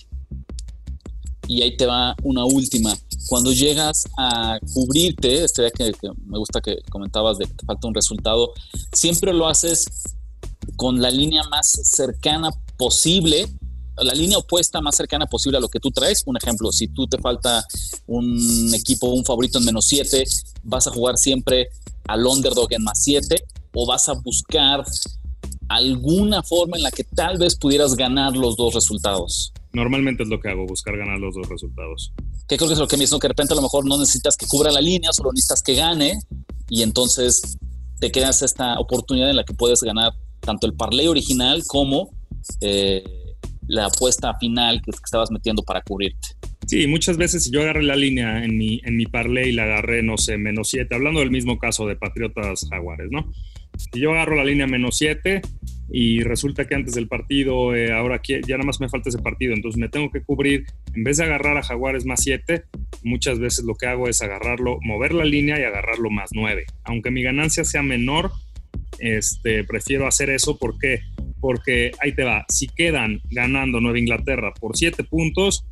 Y 1.48 1.62
ahí 1.62 1.78
te 1.78 1.86
va 1.86 2.16
una 2.24 2.44
última. 2.46 2.94
Cuando 3.30 3.52
llegas 3.52 4.08
a 4.18 4.60
cubrirte, 4.74 5.44
este 5.44 5.72
que, 5.72 5.92
que 5.94 6.10
me 6.26 6.38
gusta 6.38 6.62
que 6.62 6.78
comentabas 6.90 7.38
de 7.38 7.46
que 7.46 7.54
te 7.54 7.66
falta 7.66 7.88
un 7.88 7.96
resultado, 7.96 8.52
siempre 8.92 9.34
lo 9.34 9.48
haces 9.48 9.86
con 10.76 11.02
la 11.02 11.10
línea 11.10 11.44
más 11.50 11.72
cercana 11.84 12.50
posible, 12.78 13.48
la 13.98 14.14
línea 14.14 14.38
opuesta 14.38 14.82
más 14.82 14.96
cercana 14.96 15.26
posible 15.26 15.58
a 15.58 15.62
lo 15.62 15.70
que 15.70 15.80
tú 15.80 15.92
traes. 15.92 16.24
Un 16.26 16.38
ejemplo, 16.38 16.72
si 16.72 16.88
tú 16.90 17.08
te 17.08 17.18
falta 17.18 17.66
un 18.08 18.74
equipo, 18.74 19.08
un 19.08 19.26
favorito 19.26 19.60
en 19.60 19.66
menos 19.66 19.86
7, 19.88 20.24
vas 20.64 20.88
a 20.88 20.92
jugar 20.92 21.18
siempre 21.18 21.70
al 22.08 22.26
underdog 22.26 22.72
en 22.72 22.84
más 22.84 23.02
7 23.04 23.36
o 23.74 23.86
vas 23.86 24.10
a 24.10 24.14
buscar 24.14 24.84
alguna 25.70 26.44
forma 26.44 26.78
en 26.78 26.84
la 26.84 26.92
que 26.92 27.04
tal 27.04 27.38
vez 27.38 27.56
pudieras 27.58 27.96
ganar 27.96 28.36
los 28.36 28.56
dos 28.56 28.74
resultados. 28.74 29.52
Normalmente 29.74 30.24
es 30.24 30.30
lo 30.30 30.40
que 30.40 30.50
hago, 30.50 30.66
buscar 30.66 30.98
ganar 30.98 31.20
los 31.20 31.36
dos 31.36 31.50
resultados. 31.50 32.14
Que 32.48 32.58
creo 32.58 32.70
que 32.70 32.74
es 32.74 32.80
lo 32.80 32.88
que 32.88 32.98
me 32.98 33.06
que 33.06 33.12
de 33.12 33.28
repente 33.28 33.54
a 33.54 33.56
lo 33.56 33.62
mejor 33.62 33.86
no 33.86 33.98
necesitas 33.98 34.38
que 34.38 34.46
cubra 34.48 34.72
la 34.72 34.82
línea, 34.82 35.12
solo 35.12 35.32
necesitas 35.32 35.62
que 35.62 35.76
gane 35.76 36.20
y 36.70 36.82
entonces 36.82 37.58
te 38.00 38.12
quedas 38.12 38.42
esta 38.42 38.80
oportunidad 38.80 39.30
en 39.30 39.36
la 39.36 39.44
que 39.44 39.54
puedes 39.54 39.82
ganar 39.82 40.14
tanto 40.40 40.68
el 40.68 40.74
parlay 40.74 41.08
original 41.08 41.64
como 41.66 42.12
eh, 42.62 43.04
la 43.68 43.86
apuesta 43.86 44.34
final 44.36 44.82
que, 44.82 44.92
estabas 44.92 45.32
metiendo 45.32 45.64
para 45.64 45.82
cubrirte. 45.82 46.30
Sí, 46.68 46.88
muchas 46.88 47.18
veces 47.18 47.44
si 47.44 47.52
yo 47.52 47.62
agarré 47.62 47.84
la 47.84 47.96
línea 47.96 48.44
en 48.44 48.58
mi, 48.58 48.82
en 48.84 48.98
mi 48.98 49.06
parlay, 49.06 49.52
la 49.52 49.64
agarré, 49.64 50.02
no 50.02 50.18
sé, 50.18 50.38
menos 50.38 50.70
7, 50.70 50.94
hablando 50.96 51.20
del 51.20 51.32
mismo 51.32 51.60
caso 51.60 51.88
de 51.88 51.96
Patriotas 51.96 52.68
Jaguares, 52.70 53.10
¿no? 53.12 53.32
Si 53.78 54.00
yo 54.00 54.12
agarro 54.12 54.36
la 54.36 54.46
línea 54.46 54.66
menos 54.66 54.98
7 54.98 55.42
y 55.92 56.22
resulta 56.22 56.66
que 56.66 56.76
antes 56.76 56.96
del 56.96 57.08
partido, 57.08 57.76
eh, 57.76 57.92
ahora 57.92 58.22
ya 58.26 58.40
nada 58.58 58.66
más 58.66 58.80
me 58.80 58.90
falta 58.90 59.10
ese 59.10 59.20
partido, 59.20 59.54
entonces 59.54 59.80
me 59.80 59.90
tengo 59.90 60.10
que 60.12 60.24
cubrir, 60.24 60.66
en 60.94 61.04
vez 61.04 61.18
de 61.18 61.26
agarrar 61.26 61.58
a 61.58 61.64
Jaguares 61.64 62.06
más 62.06 62.22
7, 62.24 62.64
muchas 63.04 63.38
veces 63.38 63.66
lo 63.66 63.76
que 63.76 63.86
hago 63.86 64.08
es 64.08 64.22
agarrarlo, 64.22 64.80
mover 64.82 65.14
la 65.14 65.26
línea 65.26 65.60
y 65.60 65.64
agarrarlo 65.64 66.10
más 66.10 66.32
9. 66.34 66.66
Aunque 66.84 67.12
mi 67.12 67.22
ganancia 67.22 67.64
sea 67.64 67.84
menor, 67.84 68.32
este, 69.00 69.64
prefiero 69.64 70.08
hacer 70.08 70.30
eso. 70.30 70.58
¿Por 70.58 70.78
qué? 70.78 71.02
Porque 71.46 71.92
ahí 72.02 72.12
te 72.16 72.24
va, 72.24 72.44
si 72.50 72.66
quedan 72.66 73.22
ganando 73.30 73.80
Nueva 73.80 74.00
Inglaterra 74.00 74.52
por 74.60 74.76
7 74.76 75.04
puntos, 75.04 75.64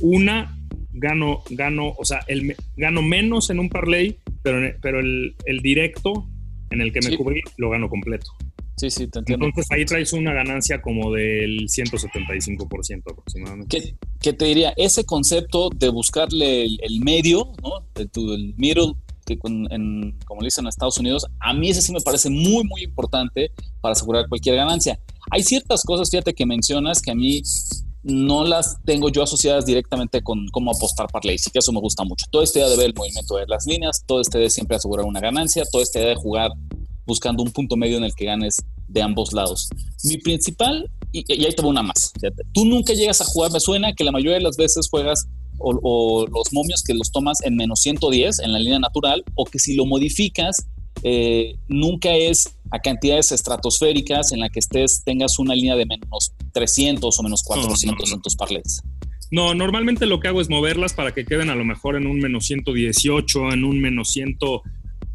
una 0.00 0.58
gano, 0.92 1.44
gano, 1.50 1.94
o 1.96 2.04
sea, 2.04 2.24
el, 2.26 2.56
gano 2.76 3.00
menos 3.00 3.48
en 3.50 3.60
un 3.60 3.68
parlay, 3.68 4.18
pero, 4.42 4.58
pero 4.82 4.98
el, 4.98 5.36
el 5.44 5.60
directo 5.60 6.28
en 6.70 6.80
el 6.80 6.92
que 6.92 6.98
me 7.08 7.16
cubrí 7.16 7.42
lo 7.58 7.70
gano 7.70 7.88
completo. 7.88 8.32
Sí, 8.76 8.90
sí, 8.90 9.06
te 9.06 9.20
entiendo. 9.20 9.46
Entonces 9.46 9.70
ahí 9.70 9.84
traes 9.84 10.12
una 10.12 10.32
ganancia 10.32 10.82
como 10.82 11.12
del 11.12 11.68
175% 11.68 13.02
aproximadamente. 13.12 13.94
¿Qué, 14.20 14.32
te 14.32 14.46
diría? 14.46 14.74
Ese 14.76 15.04
concepto 15.04 15.70
de 15.70 15.90
buscarle 15.90 16.64
el, 16.64 17.00
medio, 17.04 17.52
¿no? 17.62 17.86
El, 17.94 18.10
el 18.32 18.54
middle, 18.56 18.94
que 19.36 19.48
en, 19.70 20.18
como 20.26 20.40
le 20.40 20.46
dicen 20.46 20.64
en 20.64 20.68
Estados 20.68 20.98
Unidos, 20.98 21.26
a 21.40 21.52
mí 21.52 21.70
ese 21.70 21.82
sí 21.82 21.92
me 21.92 22.00
parece 22.00 22.30
muy, 22.30 22.64
muy 22.64 22.82
importante 22.82 23.52
para 23.80 23.92
asegurar 23.92 24.28
cualquier 24.28 24.56
ganancia. 24.56 24.98
Hay 25.30 25.42
ciertas 25.42 25.82
cosas, 25.82 26.10
fíjate, 26.10 26.34
que 26.34 26.46
mencionas 26.46 27.02
que 27.02 27.10
a 27.10 27.14
mí 27.14 27.42
no 28.02 28.44
las 28.44 28.78
tengo 28.84 29.10
yo 29.10 29.22
asociadas 29.22 29.66
directamente 29.66 30.22
con 30.22 30.46
cómo 30.48 30.70
apostar 30.70 31.08
parlays, 31.08 31.46
y 31.46 31.50
que 31.50 31.58
eso 31.58 31.72
me 31.72 31.80
gusta 31.80 32.04
mucho. 32.04 32.26
Todo 32.30 32.42
este 32.42 32.60
día 32.60 32.68
de 32.68 32.76
ver 32.76 32.86
el 32.86 32.94
movimiento 32.94 33.36
de 33.36 33.46
las 33.46 33.66
líneas, 33.66 34.02
todo 34.06 34.20
este 34.20 34.38
de 34.38 34.50
siempre 34.50 34.76
asegurar 34.76 35.04
una 35.04 35.20
ganancia, 35.20 35.64
todo 35.70 35.82
este 35.82 35.98
día 35.98 36.08
de 36.08 36.14
jugar 36.16 36.50
buscando 37.06 37.42
un 37.42 37.50
punto 37.50 37.76
medio 37.76 37.96
en 37.96 38.04
el 38.04 38.14
que 38.14 38.26
ganes 38.26 38.58
de 38.86 39.02
ambos 39.02 39.32
lados. 39.32 39.68
Mi 40.04 40.18
principal, 40.18 40.90
y, 41.12 41.24
ahí 41.32 41.52
te 41.54 41.62
una 41.62 41.82
más, 41.82 42.12
tú 42.52 42.64
nunca 42.64 42.92
llegas 42.92 43.20
a 43.20 43.24
jugar, 43.24 43.50
me 43.50 43.60
suena 43.60 43.92
que 43.94 44.04
la 44.04 44.12
mayoría 44.12 44.36
de 44.36 44.42
las 44.42 44.56
veces 44.56 44.88
juegas 44.90 45.26
o, 45.58 46.26
los 46.26 46.52
momios 46.52 46.82
que 46.82 46.94
los 46.94 47.10
tomas 47.10 47.38
en 47.44 47.56
menos 47.56 47.80
110 47.80 48.40
en 48.40 48.52
la 48.52 48.58
línea 48.58 48.78
natural, 48.78 49.24
o 49.34 49.44
que 49.44 49.58
si 49.58 49.74
lo 49.74 49.86
modificas, 49.86 50.66
eh, 51.02 51.54
nunca 51.68 52.14
es 52.14 52.56
a 52.70 52.80
cantidades 52.80 53.32
estratosféricas 53.32 54.32
en 54.32 54.40
la 54.40 54.48
que 54.48 54.58
estés, 54.58 55.02
tengas 55.04 55.38
una 55.38 55.54
línea 55.54 55.76
de 55.76 55.86
menos 55.86 56.32
300 56.52 57.18
o 57.18 57.22
menos 57.22 57.42
400 57.42 58.12
en 58.12 58.20
tus 58.20 58.36
parlays. 58.36 58.82
No, 59.30 59.54
normalmente 59.54 60.06
lo 60.06 60.20
que 60.20 60.28
hago 60.28 60.40
es 60.40 60.48
moverlas 60.48 60.94
para 60.94 61.12
que 61.12 61.24
queden 61.24 61.50
a 61.50 61.54
lo 61.54 61.64
mejor 61.64 61.96
en 61.96 62.06
un 62.06 62.18
menos 62.18 62.46
118, 62.46 63.52
en 63.52 63.64
un 63.64 63.80
menos 63.80 64.08
100, 64.08 64.38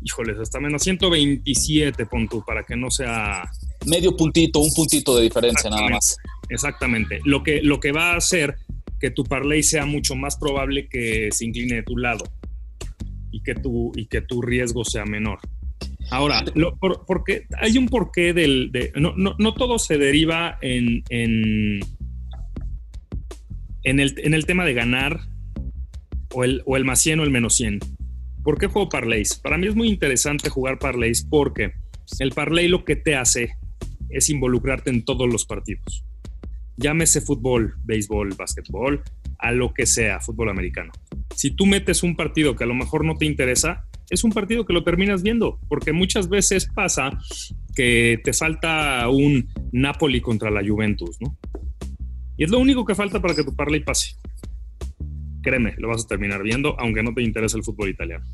híjoles, 0.03 0.37
hasta 0.39 0.59
menos 0.59 0.83
127, 0.83 2.05
pon 2.05 2.27
para 2.45 2.63
que 2.63 2.75
no 2.75 2.91
sea... 2.91 3.49
Medio 3.85 4.15
puntito, 4.15 4.59
un 4.59 4.71
puntito 4.73 5.15
de 5.15 5.23
diferencia 5.23 5.69
nada 5.69 5.89
más. 5.89 6.17
Exactamente. 6.49 7.19
Lo 7.25 7.43
que, 7.43 7.61
lo 7.61 7.79
que 7.79 7.91
va 7.91 8.13
a 8.13 8.17
hacer 8.17 8.55
que 9.03 9.11
tu 9.11 9.25
parlay 9.25 9.63
sea 9.63 9.85
mucho 9.85 10.15
más 10.15 10.37
probable 10.37 10.87
que 10.87 11.27
se 11.33 11.43
incline 11.43 11.75
de 11.75 11.83
tu 11.83 11.97
lado 11.97 12.23
y 13.31 13.43
que 13.43 13.53
tu, 13.53 13.91
y 13.97 14.05
que 14.05 14.21
tu 14.21 14.41
riesgo 14.41 14.85
sea 14.85 15.03
menor. 15.03 15.39
Ahora, 16.09 16.45
porque 17.05 17.45
hay 17.59 17.77
un 17.77 17.89
porqué 17.89 18.31
del... 18.31 18.71
no, 18.95 19.13
no, 19.17 19.53
todo 19.55 19.77
se 19.77 19.97
deriva 19.97 20.57
en, 20.61 21.03
en, 21.09 21.81
en, 23.83 23.99
el, 23.99 24.15
en 24.19 24.33
el 24.33 24.45
tema 24.45 24.63
de 24.63 24.73
ganar 24.73 25.19
o 26.33 26.45
el, 26.45 26.61
o 26.65 26.77
el 26.77 26.85
más 26.85 27.01
100 27.01 27.19
o 27.19 27.23
el 27.23 27.29
menos 27.29 27.55
100. 27.55 27.79
¿Por 28.41 28.57
qué 28.57 28.67
juego 28.67 28.87
parlays? 28.87 29.35
Para 29.35 29.57
mí 29.57 29.67
es 29.67 29.75
muy 29.75 29.89
interesante 29.89 30.49
jugar 30.49 30.79
parlays 30.79 31.27
porque 31.29 31.73
el 32.19 32.31
parlay 32.31 32.69
lo 32.69 32.85
que 32.85 32.95
te 32.95 33.17
hace 33.17 33.57
es 34.07 34.29
involucrarte 34.29 34.91
en 34.91 35.03
todos 35.03 35.29
los 35.29 35.45
partidos. 35.45 36.05
Llámese 36.77 37.21
fútbol, 37.21 37.75
béisbol, 37.83 38.35
básquetbol, 38.35 39.03
a 39.39 39.51
lo 39.51 39.73
que 39.73 39.85
sea, 39.85 40.19
fútbol 40.19 40.49
americano. 40.49 40.91
Si 41.35 41.51
tú 41.51 41.65
metes 41.65 42.03
un 42.03 42.15
partido 42.15 42.55
que 42.55 42.63
a 42.63 42.67
lo 42.67 42.73
mejor 42.73 43.05
no 43.05 43.15
te 43.15 43.25
interesa, 43.25 43.85
es 44.09 44.23
un 44.23 44.31
partido 44.31 44.65
que 44.65 44.73
lo 44.73 44.83
terminas 44.83 45.23
viendo, 45.23 45.59
porque 45.67 45.93
muchas 45.93 46.29
veces 46.29 46.67
pasa 46.73 47.11
que 47.75 48.19
te 48.23 48.33
falta 48.33 49.07
un 49.09 49.49
Napoli 49.71 50.21
contra 50.21 50.51
la 50.51 50.61
Juventus, 50.67 51.17
¿no? 51.19 51.37
Y 52.37 52.43
es 52.43 52.49
lo 52.49 52.59
único 52.59 52.85
que 52.85 52.95
falta 52.95 53.21
para 53.21 53.35
que 53.35 53.43
tu 53.43 53.55
parlay 53.55 53.81
pase 53.81 54.15
créeme, 55.43 55.75
lo 55.77 55.89
vas 55.89 56.05
a 56.05 56.07
terminar 56.07 56.41
viendo, 56.41 56.75
aunque 56.79 57.03
no 57.03 57.13
te 57.13 57.21
interese 57.21 57.57
el 57.57 57.63
fútbol 57.63 57.89
italiano. 57.89 58.25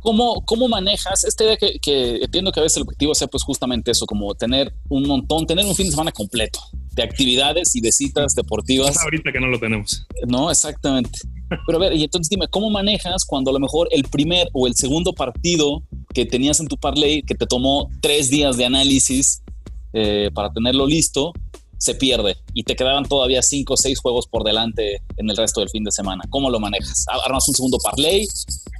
¿Cómo, 0.00 0.44
¿Cómo, 0.44 0.68
manejas 0.68 1.24
este 1.24 1.44
día 1.44 1.56
que, 1.56 1.78
que, 1.80 2.16
entiendo 2.16 2.52
que 2.52 2.60
a 2.60 2.62
veces 2.62 2.76
el 2.76 2.82
objetivo 2.82 3.14
sea 3.14 3.28
pues 3.28 3.42
justamente 3.42 3.90
eso, 3.90 4.04
como 4.04 4.34
tener 4.34 4.72
un 4.88 5.04
montón, 5.04 5.46
tener 5.46 5.64
un 5.64 5.74
fin 5.74 5.86
de 5.86 5.92
semana 5.92 6.12
completo 6.12 6.60
de 6.96 7.02
actividades 7.02 7.76
y 7.76 7.80
de 7.80 7.92
citas 7.92 8.34
deportivas? 8.34 8.96
ahorita 9.02 9.30
que 9.30 9.38
no 9.38 9.46
lo 9.46 9.60
tenemos. 9.60 10.06
No, 10.26 10.50
exactamente. 10.50 11.20
Pero 11.66 11.78
a 11.78 11.80
ver, 11.80 11.92
y 11.92 12.02
entonces 12.02 12.28
dime, 12.28 12.48
¿cómo 12.48 12.70
manejas 12.70 13.24
cuando 13.24 13.50
a 13.50 13.52
lo 13.52 13.60
mejor 13.60 13.86
el 13.92 14.02
primer 14.04 14.48
o 14.52 14.66
el 14.66 14.74
segundo 14.74 15.12
partido 15.12 15.82
que 16.12 16.24
tenías 16.24 16.58
en 16.58 16.66
tu 16.66 16.76
parlay, 16.76 17.22
que 17.22 17.34
te 17.34 17.46
tomó 17.46 17.88
tres 18.00 18.30
días 18.30 18.56
de 18.56 18.64
análisis 18.64 19.42
eh, 19.92 20.30
para 20.34 20.50
tenerlo 20.50 20.86
listo, 20.86 21.32
se 21.78 21.94
pierde 21.94 22.36
y 22.54 22.64
te 22.64 22.74
quedaban 22.74 23.04
todavía 23.04 23.42
cinco 23.42 23.74
o 23.74 23.76
seis 23.76 24.00
juegos 24.00 24.26
por 24.26 24.44
delante 24.44 25.02
en 25.16 25.30
el 25.30 25.36
resto 25.36 25.60
del 25.60 25.68
fin 25.68 25.84
de 25.84 25.92
semana. 25.92 26.24
¿Cómo 26.30 26.50
lo 26.50 26.58
manejas? 26.58 27.04
¿Armas 27.24 27.46
un 27.48 27.54
segundo 27.54 27.78
parlay 27.78 28.26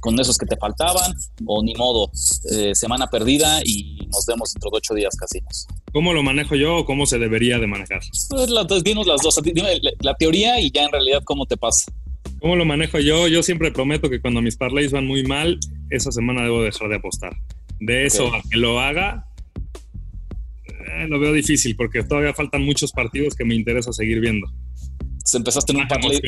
con 0.01 0.19
esos 0.19 0.37
que 0.37 0.45
te 0.45 0.57
faltaban 0.57 1.13
o 1.45 1.63
ni 1.63 1.75
modo, 1.75 2.11
eh, 2.51 2.73
semana 2.73 3.07
perdida 3.07 3.61
y 3.63 3.99
nos 4.11 4.25
vemos 4.25 4.51
dentro 4.53 4.71
de 4.71 4.77
ocho 4.77 4.93
días 4.95 5.15
casinos? 5.15 5.67
¿Cómo 5.97 6.13
lo 6.13 6.21
manejo 6.21 6.55
yo 6.55 6.75
o 6.75 6.85
cómo 6.85 7.07
se 7.07 7.17
debería 7.17 7.57
de 7.57 7.65
manejar? 7.65 8.01
Pues 8.29 8.51
las, 8.51 8.83
dinos 8.83 9.07
las 9.07 9.19
dos, 9.19 9.39
dime 9.43 9.81
la 10.01 10.13
teoría 10.13 10.59
y 10.59 10.69
ya 10.69 10.83
en 10.83 10.91
realidad 10.91 11.23
cómo 11.23 11.47
te 11.47 11.57
pasa. 11.57 11.91
¿Cómo 12.39 12.55
lo 12.55 12.65
manejo 12.65 12.99
yo? 12.99 13.27
Yo 13.27 13.41
siempre 13.41 13.71
prometo 13.71 14.07
que 14.07 14.21
cuando 14.21 14.39
mis 14.43 14.57
parlays 14.57 14.91
van 14.91 15.07
muy 15.07 15.23
mal, 15.23 15.59
esa 15.89 16.11
semana 16.11 16.43
debo 16.43 16.61
dejar 16.61 16.89
de 16.89 16.97
apostar. 16.97 17.35
De 17.79 18.05
eso 18.05 18.31
a 18.31 18.43
que 18.47 18.57
lo 18.59 18.79
haga, 18.79 19.25
eh, 20.67 21.07
lo 21.09 21.19
veo 21.19 21.33
difícil 21.33 21.75
porque 21.75 22.03
todavía 22.03 22.35
faltan 22.35 22.61
muchos 22.61 22.91
partidos 22.91 23.33
que 23.33 23.43
me 23.43 23.55
interesa 23.55 23.91
seguir 23.91 24.19
viendo. 24.19 24.45
Se 25.25 25.37
empezaste 25.37 25.71
en 25.71 25.79
un 25.79 25.87
parlay, 25.87 26.21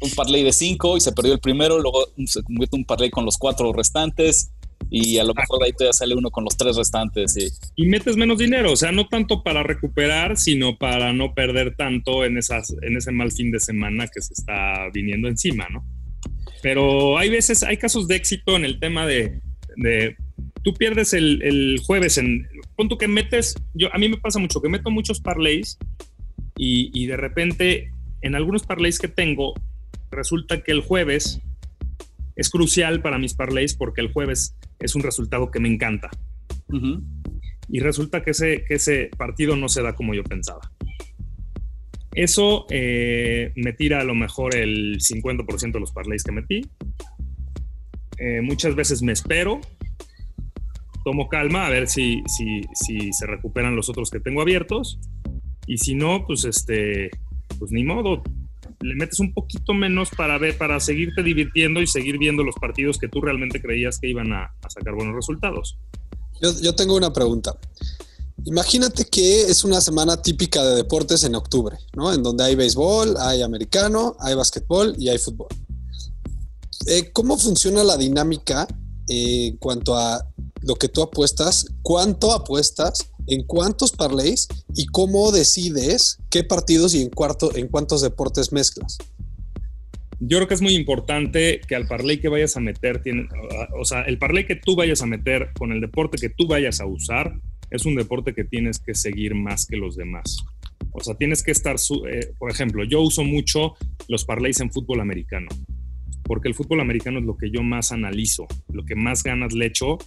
un 0.00 0.10
parlay 0.16 0.42
de 0.42 0.52
cinco 0.52 0.96
y 0.96 1.00
se 1.00 1.12
perdió 1.12 1.34
el 1.34 1.38
primero, 1.38 1.78
luego 1.78 2.08
se 2.26 2.42
convierte 2.42 2.74
un 2.74 2.84
parlay 2.84 3.10
con 3.10 3.24
los 3.24 3.38
cuatro 3.38 3.72
restantes 3.72 4.50
y 4.90 5.18
a 5.18 5.24
lo 5.24 5.34
mejor 5.34 5.58
de 5.58 5.66
ahí 5.66 5.72
te 5.72 5.92
sale 5.92 6.14
uno 6.14 6.30
con 6.30 6.44
los 6.44 6.56
tres 6.56 6.76
restantes. 6.76 7.36
Y... 7.36 7.82
y 7.82 7.86
metes 7.88 8.16
menos 8.16 8.38
dinero, 8.38 8.72
o 8.72 8.76
sea, 8.76 8.92
no 8.92 9.08
tanto 9.08 9.42
para 9.42 9.62
recuperar, 9.62 10.36
sino 10.36 10.76
para 10.76 11.12
no 11.12 11.34
perder 11.34 11.76
tanto 11.76 12.24
en, 12.24 12.38
esas, 12.38 12.74
en 12.82 12.96
ese 12.96 13.12
mal 13.12 13.32
fin 13.32 13.50
de 13.50 13.60
semana 13.60 14.06
que 14.06 14.20
se 14.20 14.34
está 14.34 14.88
viniendo 14.92 15.28
encima, 15.28 15.68
¿no? 15.70 15.84
Pero 16.62 17.18
hay 17.18 17.28
veces, 17.28 17.62
hay 17.62 17.76
casos 17.76 18.06
de 18.06 18.16
éxito 18.16 18.56
en 18.56 18.64
el 18.64 18.78
tema 18.78 19.06
de, 19.06 19.40
de 19.76 20.16
tú 20.62 20.74
pierdes 20.74 21.12
el, 21.12 21.42
el, 21.42 21.80
jueves 21.84 22.18
en, 22.18 22.46
punto 22.76 22.98
que 22.98 23.08
metes, 23.08 23.54
yo, 23.74 23.88
a 23.92 23.98
mí 23.98 24.08
me 24.08 24.16
pasa 24.16 24.38
mucho 24.38 24.60
que 24.60 24.68
meto 24.68 24.90
muchos 24.90 25.20
parlays 25.20 25.78
y, 26.56 26.90
y 26.94 27.06
de 27.06 27.16
repente 27.16 27.90
en 28.22 28.34
algunos 28.34 28.62
parlays 28.62 28.98
que 28.98 29.08
tengo 29.08 29.54
resulta 30.10 30.62
que 30.62 30.72
el 30.72 30.80
jueves 30.80 31.40
es 32.36 32.50
crucial 32.50 33.02
para 33.02 33.18
mis 33.18 33.34
parlays 33.34 33.74
porque 33.74 34.00
el 34.00 34.12
jueves 34.12 34.54
es 34.82 34.94
un 34.94 35.02
resultado 35.02 35.50
que 35.50 35.60
me 35.60 35.68
encanta. 35.68 36.10
Y 37.68 37.80
resulta 37.80 38.22
que 38.22 38.32
ese, 38.32 38.64
que 38.66 38.74
ese 38.74 39.10
partido 39.16 39.56
no 39.56 39.68
se 39.68 39.82
da 39.82 39.94
como 39.94 40.14
yo 40.14 40.24
pensaba. 40.24 40.60
Eso 42.14 42.66
eh, 42.70 43.52
me 43.56 43.72
tira 43.72 44.00
a 44.00 44.04
lo 44.04 44.14
mejor 44.14 44.54
el 44.54 44.98
50% 44.98 45.72
de 45.72 45.80
los 45.80 45.92
parlays 45.92 46.24
que 46.24 46.32
metí. 46.32 46.62
Eh, 48.18 48.40
muchas 48.42 48.74
veces 48.74 49.02
me 49.02 49.12
espero 49.12 49.60
tomo 51.02 51.28
calma 51.28 51.66
a 51.66 51.70
ver 51.70 51.88
si, 51.88 52.22
si, 52.26 52.62
si 52.74 53.12
se 53.12 53.26
recuperan 53.26 53.76
los 53.76 53.88
otros 53.88 54.10
que 54.10 54.20
tengo 54.20 54.40
abiertos. 54.40 54.98
Y 55.66 55.78
si 55.78 55.94
no, 55.94 56.24
pues 56.26 56.44
este, 56.44 57.10
pues 57.58 57.72
ni 57.72 57.84
modo. 57.84 58.22
Le 58.82 58.94
metes 58.94 59.20
un 59.20 59.32
poquito 59.32 59.74
menos 59.74 60.10
para 60.16 60.38
ver, 60.38 60.58
para 60.58 60.80
seguirte 60.80 61.22
divirtiendo 61.22 61.80
y 61.80 61.86
seguir 61.86 62.18
viendo 62.18 62.42
los 62.42 62.54
partidos 62.56 62.98
que 62.98 63.08
tú 63.08 63.20
realmente 63.20 63.60
creías 63.60 63.98
que 63.98 64.08
iban 64.08 64.32
a, 64.32 64.54
sacar 64.68 64.94
buenos 64.94 65.14
resultados. 65.14 65.78
Yo, 66.40 66.74
tengo 66.74 66.96
una 66.96 67.12
pregunta. 67.12 67.56
Imagínate 68.44 69.04
que 69.04 69.42
es 69.42 69.62
una 69.62 69.80
semana 69.80 70.20
típica 70.20 70.64
de 70.64 70.74
deportes 70.74 71.22
en 71.22 71.36
octubre, 71.36 71.76
¿no? 71.94 72.12
En 72.12 72.22
donde 72.22 72.44
hay 72.44 72.56
béisbol, 72.56 73.16
hay 73.18 73.42
americano, 73.42 74.16
hay 74.18 74.34
básquetbol 74.34 74.96
y 74.98 75.08
hay 75.08 75.18
fútbol. 75.18 75.48
Eh, 76.86 77.10
¿Cómo 77.12 77.38
funciona 77.38 77.84
la 77.84 77.96
dinámica 77.96 78.66
en 79.06 79.56
cuanto 79.58 79.96
a 79.96 80.26
lo 80.62 80.76
que 80.76 80.88
tú 80.88 81.02
apuestas, 81.02 81.66
cuánto 81.82 82.32
apuestas, 82.32 83.10
en 83.26 83.44
cuántos 83.44 83.92
parlays 83.92 84.48
y 84.74 84.86
cómo 84.86 85.32
decides 85.32 86.18
qué 86.30 86.44
partidos 86.44 86.94
y 86.94 87.02
en, 87.02 87.10
cuántos 87.10 88.02
deportes 88.02 88.52
mezclas. 88.52 88.98
yo 90.20 90.38
creo 90.38 90.48
que 90.48 90.54
es 90.54 90.62
muy 90.62 90.74
importante 90.74 91.60
que 91.66 91.74
al 91.74 91.86
parlay 91.86 92.18
que 92.18 92.28
vayas 92.28 92.56
a 92.56 92.60
meter, 92.60 93.02
tiene, 93.02 93.28
o 93.78 93.84
sea, 93.84 94.02
el 94.02 94.18
parlay 94.18 94.46
que 94.46 94.56
tú 94.56 94.76
vayas 94.76 95.02
a 95.02 95.06
meter 95.06 95.50
con 95.58 95.72
el 95.72 95.80
deporte 95.80 96.18
que 96.18 96.30
tú 96.30 96.46
vayas 96.46 96.80
a 96.80 96.86
usar, 96.86 97.34
es 97.70 97.86
un 97.86 97.96
deporte 97.96 98.34
que 98.34 98.44
tienes 98.44 98.78
que 98.78 98.94
seguir 98.94 99.34
más 99.34 99.66
que 99.66 99.76
los 99.76 99.96
demás. 99.96 100.36
O 100.92 101.00
sea, 101.00 101.14
tienes 101.14 101.42
que 101.42 101.52
estar, 101.52 101.76
eh, 102.10 102.32
por 102.38 102.50
ejemplo, 102.50 102.84
yo 102.84 103.00
uso 103.00 103.24
mucho 103.24 103.74
los 104.08 104.24
parlays 104.24 104.60
en 104.60 104.70
fútbol 104.70 105.00
americano, 105.00 105.48
porque 106.22 106.48
el 106.48 106.54
fútbol 106.54 106.80
americano 106.80 107.18
es 107.18 107.24
lo 107.24 107.36
que 107.36 107.50
yo 107.50 107.62
más 107.62 107.90
analizo, 107.92 108.46
lo 108.68 108.84
que 108.84 108.94
más 108.94 109.22
ganas 109.22 109.54
le 109.54 109.66
echo 109.66 109.98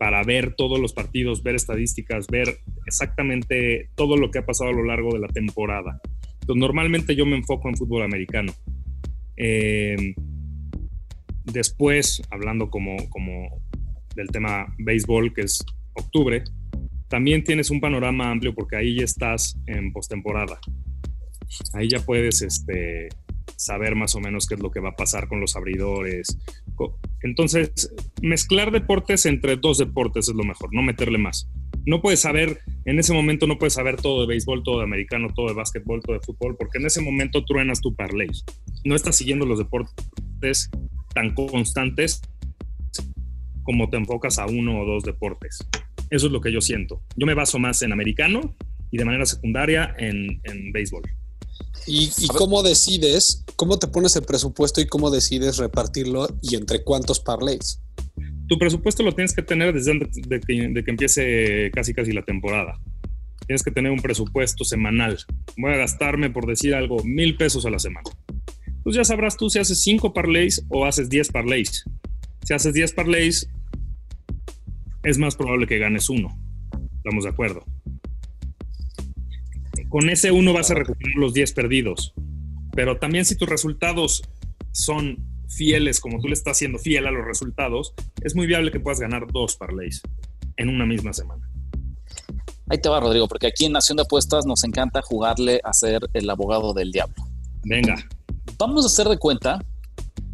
para 0.00 0.22
ver 0.22 0.54
todos 0.54 0.80
los 0.80 0.94
partidos, 0.94 1.42
ver 1.42 1.56
estadísticas, 1.56 2.26
ver 2.28 2.60
exactamente 2.86 3.90
todo 3.96 4.16
lo 4.16 4.30
que 4.30 4.38
ha 4.38 4.46
pasado 4.46 4.70
a 4.70 4.72
lo 4.72 4.82
largo 4.82 5.12
de 5.12 5.18
la 5.18 5.28
temporada. 5.28 6.00
Entonces, 6.40 6.58
normalmente 6.58 7.14
yo 7.14 7.26
me 7.26 7.36
enfoco 7.36 7.68
en 7.68 7.76
fútbol 7.76 8.00
americano. 8.04 8.50
Eh, 9.36 10.14
después, 11.44 12.22
hablando 12.30 12.70
como, 12.70 12.96
como 13.10 13.60
del 14.16 14.28
tema 14.28 14.74
béisbol, 14.78 15.34
que 15.34 15.42
es 15.42 15.62
octubre, 15.92 16.44
también 17.08 17.44
tienes 17.44 17.70
un 17.70 17.82
panorama 17.82 18.30
amplio 18.30 18.54
porque 18.54 18.76
ahí 18.76 18.96
ya 18.96 19.04
estás 19.04 19.58
en 19.66 19.92
postemporada. 19.92 20.58
Ahí 21.74 21.90
ya 21.90 22.00
puedes 22.00 22.40
este, 22.40 23.10
saber 23.56 23.96
más 23.96 24.14
o 24.14 24.20
menos 24.20 24.46
qué 24.46 24.54
es 24.54 24.60
lo 24.60 24.70
que 24.70 24.80
va 24.80 24.90
a 24.90 24.96
pasar 24.96 25.28
con 25.28 25.40
los 25.40 25.56
abridores. 25.56 26.38
Entonces, 27.22 27.92
mezclar 28.22 28.70
deportes 28.70 29.26
entre 29.26 29.56
dos 29.56 29.78
deportes 29.78 30.28
es 30.28 30.34
lo 30.34 30.44
mejor, 30.44 30.70
no 30.72 30.82
meterle 30.82 31.18
más. 31.18 31.48
No 31.86 32.00
puedes 32.00 32.20
saber, 32.20 32.60
en 32.84 32.98
ese 32.98 33.12
momento 33.12 33.46
no 33.46 33.58
puedes 33.58 33.74
saber 33.74 33.96
todo 33.96 34.22
de 34.22 34.26
béisbol, 34.26 34.62
todo 34.62 34.78
de 34.78 34.84
americano, 34.84 35.28
todo 35.34 35.48
de 35.48 35.54
básquetbol, 35.54 36.00
todo 36.00 36.14
de 36.14 36.24
fútbol, 36.24 36.56
porque 36.56 36.78
en 36.78 36.86
ese 36.86 37.00
momento 37.00 37.44
truenas 37.44 37.80
tu 37.80 37.94
parlay 37.94 38.28
no 38.84 38.94
estás 38.94 39.16
siguiendo 39.16 39.46
los 39.46 39.58
deportes 39.58 40.70
tan 41.14 41.34
constantes 41.34 42.20
como 43.62 43.88
te 43.90 43.96
enfocas 43.96 44.38
a 44.38 44.46
uno 44.46 44.80
o 44.80 44.86
dos 44.86 45.04
deportes. 45.04 45.66
Eso 46.10 46.26
es 46.26 46.32
lo 46.32 46.40
que 46.40 46.52
yo 46.52 46.60
siento. 46.60 47.02
Yo 47.16 47.26
me 47.26 47.34
baso 47.34 47.58
más 47.58 47.82
en 47.82 47.92
americano 47.92 48.56
y 48.90 48.98
de 48.98 49.04
manera 49.04 49.26
secundaria 49.26 49.94
en, 49.98 50.40
béisbol. 50.72 51.02
¿Y, 51.86 52.10
cómo 52.28 52.62
decides, 52.62 53.44
cómo 53.56 53.78
te 53.78 53.88
pones 53.88 54.14
el 54.16 54.22
presupuesto 54.22 54.80
y 54.80 54.86
cómo 54.86 55.10
decides 55.10 55.56
repartirlo 55.56 56.28
y 56.40 56.54
entre 56.54 56.84
cuántos 56.84 57.20
parlays? 57.20 57.80
Tu 58.46 58.58
presupuesto 58.58 59.02
lo 59.02 59.12
tienes 59.12 59.34
que 59.34 59.42
tener 59.42 59.72
desde 59.72 59.92
antes 59.92 60.10
de 60.14 60.40
que, 60.40 60.68
de 60.68 60.84
que 60.84 60.90
empiece 60.90 61.70
casi 61.72 61.94
casi 61.94 62.12
la 62.12 62.22
temporada. 62.22 62.80
Tienes 63.46 63.62
que 63.62 63.70
tener 63.70 63.90
un 63.90 64.00
presupuesto 64.00 64.64
semanal. 64.64 65.18
Voy 65.56 65.72
a 65.72 65.76
gastarme, 65.76 66.30
por 66.30 66.46
decir 66.46 66.74
algo, 66.74 67.02
mil 67.02 67.36
pesos 67.36 67.66
a 67.66 67.70
la 67.70 67.78
semana 67.78 68.10
pues 68.82 68.96
ya 68.96 69.04
sabrás 69.04 69.36
tú 69.36 69.50
si 69.50 69.58
haces 69.58 69.82
5 69.82 70.12
parlays 70.12 70.64
o 70.68 70.86
haces 70.86 71.08
10 71.08 71.28
parlays. 71.30 71.84
Si 72.44 72.54
haces 72.54 72.72
10 72.72 72.92
parlays, 72.94 73.48
es 75.02 75.18
más 75.18 75.36
probable 75.36 75.66
que 75.66 75.78
ganes 75.78 76.08
uno. 76.08 76.28
Estamos 76.96 77.24
de 77.24 77.30
acuerdo. 77.30 77.64
Con 79.90 80.08
ese 80.08 80.30
uno 80.30 80.52
vas 80.52 80.70
a 80.70 80.74
recuperar 80.74 81.16
los 81.16 81.34
10 81.34 81.52
perdidos. 81.52 82.14
Pero 82.72 82.98
también 82.98 83.24
si 83.24 83.36
tus 83.36 83.48
resultados 83.48 84.22
son 84.70 85.18
fieles, 85.48 85.98
como 85.98 86.20
tú 86.20 86.28
le 86.28 86.34
estás 86.34 86.56
haciendo 86.56 86.78
fiel 86.78 87.08
a 87.08 87.10
los 87.10 87.26
resultados, 87.26 87.92
es 88.22 88.36
muy 88.36 88.46
viable 88.46 88.70
que 88.70 88.78
puedas 88.78 89.00
ganar 89.00 89.26
dos 89.32 89.56
parlays 89.56 90.00
en 90.56 90.68
una 90.68 90.86
misma 90.86 91.12
semana. 91.12 91.50
Ahí 92.68 92.78
te 92.78 92.88
va, 92.88 93.00
Rodrigo, 93.00 93.26
porque 93.26 93.48
aquí 93.48 93.64
en 93.64 93.72
Nación 93.72 93.96
de 93.96 94.04
Apuestas 94.04 94.46
nos 94.46 94.62
encanta 94.62 95.02
jugarle 95.02 95.60
a 95.64 95.72
ser 95.72 96.02
el 96.14 96.30
abogado 96.30 96.72
del 96.72 96.92
diablo. 96.92 97.16
Venga, 97.64 97.96
vamos 98.58 98.84
a 98.84 98.86
hacer 98.86 99.08
de 99.08 99.18
cuenta 99.18 99.60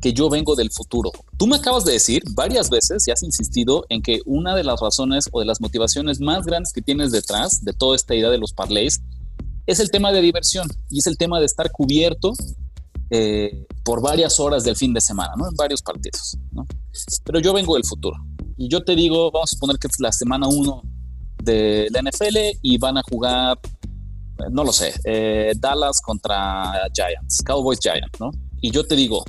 que 0.02 0.12
yo 0.12 0.28
vengo 0.28 0.54
del 0.54 0.70
futuro. 0.70 1.12
Tú 1.38 1.46
me 1.46 1.56
acabas 1.56 1.86
de 1.86 1.92
decir 1.92 2.22
varias 2.34 2.68
veces 2.68 3.08
y 3.08 3.10
has 3.10 3.22
insistido 3.22 3.86
en 3.88 4.02
que 4.02 4.20
una 4.26 4.54
de 4.54 4.64
las 4.64 4.82
razones 4.82 5.30
o 5.32 5.40
de 5.40 5.46
las 5.46 5.62
motivaciones 5.62 6.20
más 6.20 6.44
grandes 6.44 6.74
que 6.74 6.82
tienes 6.82 7.10
detrás 7.10 7.64
de 7.64 7.72
toda 7.72 7.96
esta 7.96 8.14
idea 8.14 8.28
de 8.28 8.36
los 8.36 8.52
parlays 8.52 9.00
es 9.66 9.80
el 9.80 9.90
tema 9.90 10.12
de 10.12 10.20
diversión 10.20 10.68
y 10.90 10.98
es 10.98 11.06
el 11.06 11.16
tema 11.16 11.40
de 11.40 11.46
estar 11.46 11.70
cubierto 11.70 12.32
eh, 13.10 13.66
por 13.84 14.00
varias 14.00 14.40
horas 14.40 14.64
del 14.64 14.76
fin 14.76 14.92
de 14.92 15.00
semana, 15.00 15.32
¿no? 15.36 15.48
En 15.48 15.54
varios 15.54 15.82
partidos, 15.82 16.36
¿no? 16.52 16.66
Pero 17.24 17.40
yo 17.40 17.52
vengo 17.52 17.74
del 17.74 17.84
futuro 17.84 18.16
y 18.56 18.68
yo 18.68 18.84
te 18.84 18.96
digo, 18.96 19.30
vamos 19.30 19.52
a 19.52 19.54
suponer 19.54 19.78
que 19.78 19.88
es 19.88 20.00
la 20.00 20.12
semana 20.12 20.48
1 20.48 20.82
de 21.42 21.88
la 21.90 22.02
NFL 22.02 22.36
y 22.62 22.78
van 22.78 22.98
a 22.98 23.02
jugar 23.02 23.58
no 24.50 24.64
lo 24.64 24.72
sé, 24.72 24.92
eh, 25.04 25.52
Dallas 25.58 26.00
contra 26.00 26.72
Giants, 26.92 27.42
Cowboys 27.44 27.78
Giants, 27.80 28.20
¿no? 28.20 28.30
Y 28.60 28.70
yo 28.70 28.86
te 28.86 28.94
digo, 28.96 29.24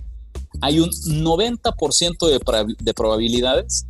hay 0.61 0.79
un 0.79 0.89
90% 0.89 2.27
de, 2.27 2.75
de, 2.79 2.93
probabilidades 2.93 3.86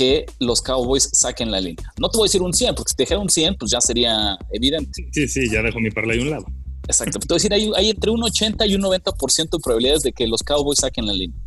que 0.00 0.24
los 0.38 0.62
Cowboys 0.62 1.10
saquen 1.12 1.50
la 1.50 1.60
línea. 1.60 1.92
No 2.00 2.08
te 2.08 2.16
voy 2.16 2.24
a 2.24 2.28
decir 2.28 2.40
un 2.40 2.54
100, 2.54 2.74
porque 2.74 2.88
si 2.88 2.96
te 2.96 3.02
dijera 3.02 3.20
un 3.20 3.28
100, 3.28 3.56
pues 3.56 3.70
ya 3.70 3.82
sería 3.82 4.34
evidente. 4.50 5.06
Sí, 5.12 5.28
sí, 5.28 5.42
ya 5.52 5.60
dejo 5.60 5.78
mi 5.78 5.90
parlay 5.90 6.18
a 6.18 6.22
un 6.22 6.30
lado. 6.30 6.46
Exacto. 6.88 7.18
Te 7.18 7.26
voy 7.28 7.34
a 7.34 7.36
decir, 7.36 7.52
hay, 7.52 7.70
hay 7.76 7.90
entre 7.90 8.10
un 8.10 8.22
80 8.22 8.66
y 8.66 8.76
un 8.76 8.80
90% 8.80 9.50
de 9.50 9.58
probabilidades 9.62 10.02
de 10.02 10.14
que 10.14 10.26
los 10.26 10.42
Cowboys 10.42 10.78
saquen 10.80 11.04
la 11.04 11.12
línea. 11.12 11.38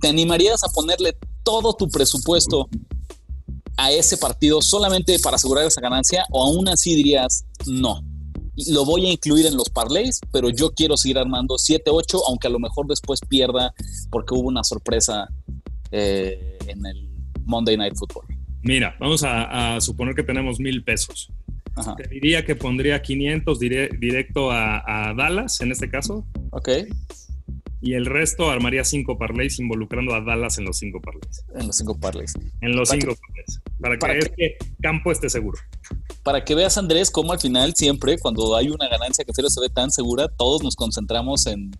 ¿Te 0.00 0.06
animarías 0.06 0.62
a 0.62 0.68
ponerle 0.68 1.16
todo 1.42 1.74
tu 1.74 1.88
presupuesto 1.88 2.68
a 3.76 3.90
ese 3.90 4.16
partido 4.16 4.62
solamente 4.62 5.18
para 5.18 5.34
asegurar 5.34 5.66
esa 5.66 5.80
ganancia 5.80 6.24
o 6.30 6.40
aún 6.40 6.68
así 6.68 6.94
dirías 6.94 7.44
no? 7.66 8.00
lo 8.68 8.84
voy 8.84 9.06
a 9.06 9.10
incluir 9.10 9.46
en 9.46 9.56
los 9.56 9.70
parlays, 9.70 10.20
pero 10.30 10.50
yo 10.50 10.72
quiero 10.72 10.96
seguir 10.96 11.18
armando 11.18 11.56
7-8, 11.56 12.20
aunque 12.28 12.48
a 12.48 12.50
lo 12.50 12.58
mejor 12.58 12.86
después 12.86 13.18
pierda 13.26 13.72
porque 14.10 14.34
hubo 14.34 14.46
una 14.46 14.62
sorpresa 14.62 15.26
eh, 15.90 16.58
en 16.66 16.84
el 16.84 17.11
Monday 17.44 17.76
Night 17.76 17.94
Football. 17.96 18.26
Mira, 18.62 18.96
vamos 19.00 19.24
a, 19.24 19.80
suponer 19.80 20.14
que 20.14 20.22
tenemos 20.22 20.60
mil 20.60 20.84
pesos. 20.84 21.32
Te 21.96 22.08
diría 22.08 22.44
que 22.44 22.54
pondría 22.54 23.00
500 23.00 23.58
directo 23.58 24.50
a, 24.52 25.14
Dallas 25.16 25.60
en 25.60 25.72
este 25.72 25.88
caso. 25.88 26.26
Ok. 26.50 26.68
Y 27.80 27.94
el 27.94 28.06
resto 28.06 28.48
armaría 28.48 28.84
cinco 28.84 29.18
parlays 29.18 29.58
involucrando 29.58 30.14
a 30.14 30.20
Dallas 30.20 30.58
en 30.58 30.66
los 30.66 30.78
cinco 30.78 31.00
parlays. 31.00 31.44
En 31.58 31.66
los 31.66 31.76
cinco 31.76 31.98
parlays. 31.98 32.34
En 32.60 32.76
los 32.76 32.88
cinco 32.90 33.16
parlays. 33.16 33.60
Para, 33.80 33.98
que, 33.98 34.18
este 34.18 34.56
campo 34.80 35.10
esté 35.10 35.28
seguro 35.28 35.58
para 36.22 36.44
que 36.44 36.54
veas, 36.54 36.78
Andrés, 36.78 37.10
cómo 37.10 37.32
al 37.32 37.40
final 37.40 37.74
siempre, 37.74 38.18
cuando 38.18 38.56
hay 38.56 38.68
una 38.68 38.88
ganancia 38.88 39.24
que 39.24 39.32
se 39.32 39.60
ve 39.60 39.68
tan 39.68 39.90
segura, 39.90 40.28
todos 40.28 40.62
nos 40.62 40.76
concentramos 40.76 41.46
en, 41.46 41.72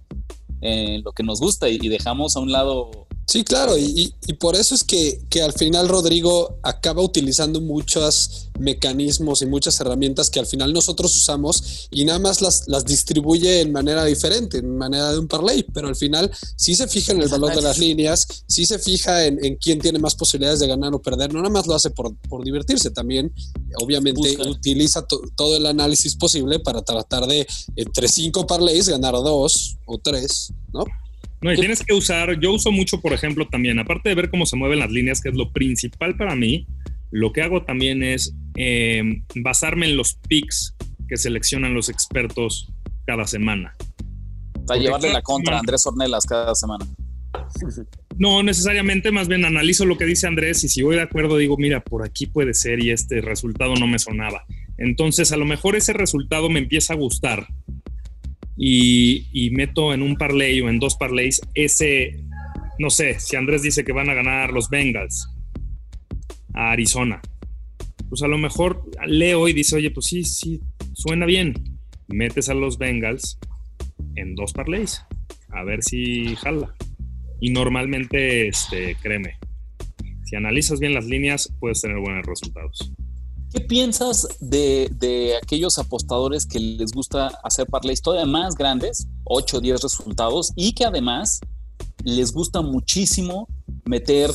lo 1.03 1.13
que 1.13 1.25
nos 1.25 1.41
gusta 1.41 1.69
y, 1.69 1.79
dejamos 1.89 2.37
a 2.37 2.41
un 2.41 2.53
lado 2.53 3.02
Sí, 3.27 3.45
claro, 3.45 3.79
y, 3.79 4.13
por 4.41 4.57
eso 4.57 4.75
es 4.75 4.83
que, 4.85 5.23
al 5.43 5.53
final 5.53 5.89
Rodrigo 5.89 6.59
acaba 6.63 7.03
utilizando 7.03 7.61
muchos 7.61 8.49
mecanismos 8.59 9.43
y 9.43 9.47
muchas 9.47 9.81
herramientas 9.81 10.29
que 10.29 10.41
al 10.41 10.47
final 10.47 10.73
nosotros 10.73 11.17
usamos 11.17 11.89
y 11.91 12.05
nada 12.05 12.19
más 12.19 12.43
las, 12.43 12.69
las 12.69 12.85
distribuye 12.85 13.61
en 13.61 13.73
manera 13.73 14.05
diferente, 14.05 14.59
en 14.59 14.77
manera 14.77 15.13
de 15.13 15.19
un 15.19 15.29
parlay, 15.29 15.65
pero 15.73 15.89
al 15.89 15.97
final 15.97 16.31
sí 16.57 16.75
se 16.75 16.89
fija 16.89 17.13
en 17.13 17.23
el 17.23 17.29
valor 17.29 17.55
de 17.55 17.63
las 17.63 17.79
líneas, 17.79 18.45
sí 18.47 18.67
se 18.67 18.79
fija 18.79 19.25
en, 19.25 19.57
quién 19.57 19.81
tiene 19.81 19.99
más 19.99 20.15
posibilidades 20.15 20.61
de 20.61 20.67
ganar 20.67 20.93
o 20.93 21.01
perder, 21.01 21.33
no 21.33 21.41
nada 21.41 21.53
más 21.53 21.67
lo 21.67 21.75
hace 21.75 21.91
por, 21.91 22.15
divertirse, 22.45 22.91
también 22.91 23.33
obviamente 23.81 24.37
utiliza 24.47 25.07
todo 25.37 25.57
el 25.57 25.67
análisis 25.67 26.17
posible 26.17 26.59
para 26.59 26.83
tratar 26.83 27.27
de 27.27 27.47
entre 27.77 28.09
cinco 28.09 28.47
parlays 28.47 28.89
ganar 28.89 29.15
dos 29.15 29.77
o 29.87 29.99
tres, 29.99 30.53
¿no? 30.73 30.85
No, 31.43 31.53
y 31.53 31.57
tienes 31.57 31.83
que 31.83 31.93
usar, 31.93 32.39
yo 32.39 32.53
uso 32.53 32.71
mucho, 32.71 33.01
por 33.01 33.13
ejemplo, 33.13 33.49
también, 33.49 33.79
aparte 33.81 34.09
de 34.09 34.15
ver 34.15 34.31
cómo 34.31 34.47
se 34.47 34.57
mueven 34.57 34.79
las 34.79 34.93
líneas, 34.93 35.21
que 35.21 35.29
es 35.29 35.35
lo 35.35 35.51
principal 35.51 36.17
para 36.17 36.37
mí, 36.37 36.67
lo 37.11 37.33
que 37.33 37.43
hago 37.43 37.65
también 37.65 38.03
es 38.05 38.33
em, 38.55 39.25
basarme 39.35 39.87
en 39.87 39.97
los 39.97 40.15
picks 40.29 40.75
que 41.09 41.17
seleccionan 41.17 41.75
los 41.75 41.89
expertos 41.89 42.73
cada 43.07 43.27
semana. 43.27 43.75
Para 44.67 44.81
llevarle 44.81 45.13
la 45.13 45.21
contra 45.23 45.57
a 45.57 45.59
Andrés 45.59 45.85
Ornelas 45.85 46.25
cada 46.25 46.55
semana. 46.55 46.87
No 48.19 48.43
necesariamente, 48.43 49.11
más 49.11 49.27
bien 49.27 49.45
analizo 49.45 49.85
lo 49.85 49.99
que 49.99 50.05
dice 50.05 50.27
Andrés 50.27 50.63
y 50.65 50.69
si 50.69 50.83
voy 50.83 50.97
de 50.97 51.03
acuerdo 51.03 51.39
digo, 51.39 51.57
mira, 51.57 51.83
por 51.83 52.05
aquí 52.05 52.27
puede 52.27 52.55
ser 52.55 52.83
y 52.83 52.91
este 52.91 53.21
resultado 53.21 53.75
no 53.75 53.87
me 53.87 53.99
sonaba. 53.99 54.45
Entonces, 54.79 55.33
a 55.33 55.37
lo 55.37 55.45
mejor 55.45 55.77
ese 55.77 55.93
resultado 55.93 56.49
me 56.49 56.61
empieza 56.61 56.93
a 56.93 56.97
gustar 56.97 57.47
y, 58.57 59.51
meto 59.53 59.93
en 59.93 60.03
un 60.03 60.17
parlay 60.17 60.61
o 60.61 60.69
en 60.69 60.79
dos 60.79 60.97
parlays 60.97 61.41
ese, 61.55 62.25
no 62.79 62.91
sé, 62.91 63.19
si 63.19 63.37
Andrés 63.37 63.63
dice 63.63 63.85
que 63.85 63.93
van 63.93 64.11
a 64.11 64.15
ganar 64.15 64.53
los 64.53 64.69
Bengals 64.69 65.29
a 66.55 66.73
Arizona, 66.73 67.21
pues 68.09 68.23
a 68.23 68.29
lo 68.29 68.39
mejor 68.39 68.85
leo 69.07 69.49
y 69.49 69.53
dice, 69.53 69.77
oye, 69.77 69.91
pues 69.91 70.07
sí, 70.07 70.25
sí, 70.25 70.61
suena 70.93 71.27
bien. 71.27 71.55
Metes 72.09 72.51
a 72.51 72.55
los 72.55 72.77
Bengals 72.77 73.39
en 74.17 74.35
dos 74.35 74.53
parlays, 74.53 75.03
a 75.49 75.65
ver 75.65 75.83
si 75.83 76.37
jala. 76.37 76.75
Y 77.41 77.51
normalmente, 77.51 78.49
este, 78.49 78.97
créeme, 79.03 79.39
si 80.25 80.37
analizas 80.37 80.79
bien 80.79 80.95
las 80.95 81.07
líneas, 81.07 81.53
puedes 81.59 81.81
tener 81.81 81.99
buenos 81.99 82.27
resultados. 82.27 82.93
¿Qué 83.53 83.61
piensas 83.61 84.27
de, 84.41 85.39
aquellos 85.43 85.77
apostadores 85.77 86.47
que 86.47 86.59
les 86.59 86.91
gusta 86.93 87.27
hacer 87.45 87.67
parlays 87.67 88.01
todavía 88.01 88.25
más 88.25 88.55
grandes, 88.55 89.07
8 89.25 89.59
o 89.59 89.61
10 89.61 89.83
resultados, 89.83 90.53
y 90.57 90.73
que 90.73 90.87
además 90.87 91.39
les 92.03 92.33
gusta 92.33 92.63
muchísimo 92.63 93.49
meter 93.85 94.31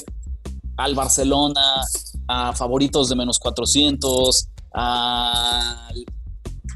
al 0.76 0.94
Barcelona 0.94 1.82
a 2.28 2.54
favoritos 2.54 3.10
de 3.10 3.16
menos 3.16 3.40
400, 3.40 4.50
al, 4.74 6.06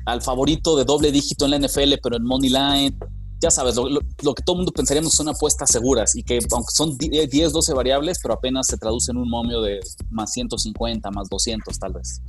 al 0.08 0.22
favorito 0.24 0.76
de 0.76 0.84
doble 0.84 1.12
dígito 1.12 1.46
en 1.46 1.52
la 1.52 1.60
NFL, 1.60 1.94
pero 2.02 2.18
en 2.18 2.24
Money 2.24 2.50
Line. 2.50 2.98
Ya 3.42 3.50
sabes, 3.50 3.76
lo, 3.76 3.90
lo- 3.90 4.02
lo 4.22 4.34
que 4.36 4.44
todo 4.44 4.56
el 4.56 4.58
mundo 4.60 4.72
pensaríamos 4.72 5.14
son 5.14 5.28
apuestas 5.30 5.72
seguras 5.72 6.16
y 6.16 6.24
que 6.24 6.40
aunque 6.52 6.72
son 6.72 6.96
10, 6.98 7.52
12 7.52 7.74
variables, 7.74 8.20
pero 8.22 8.36
apenas 8.36 8.68
se 8.68 8.78
traduce 8.78 9.12
en 9.12 9.18
un 9.18 9.30
momio 9.30 9.62
de 9.62 9.80
más 10.12 10.32
150, 10.34 11.10
más 11.12 11.28
200 11.30 11.80
tal 11.80 11.94
vez. 11.94 12.22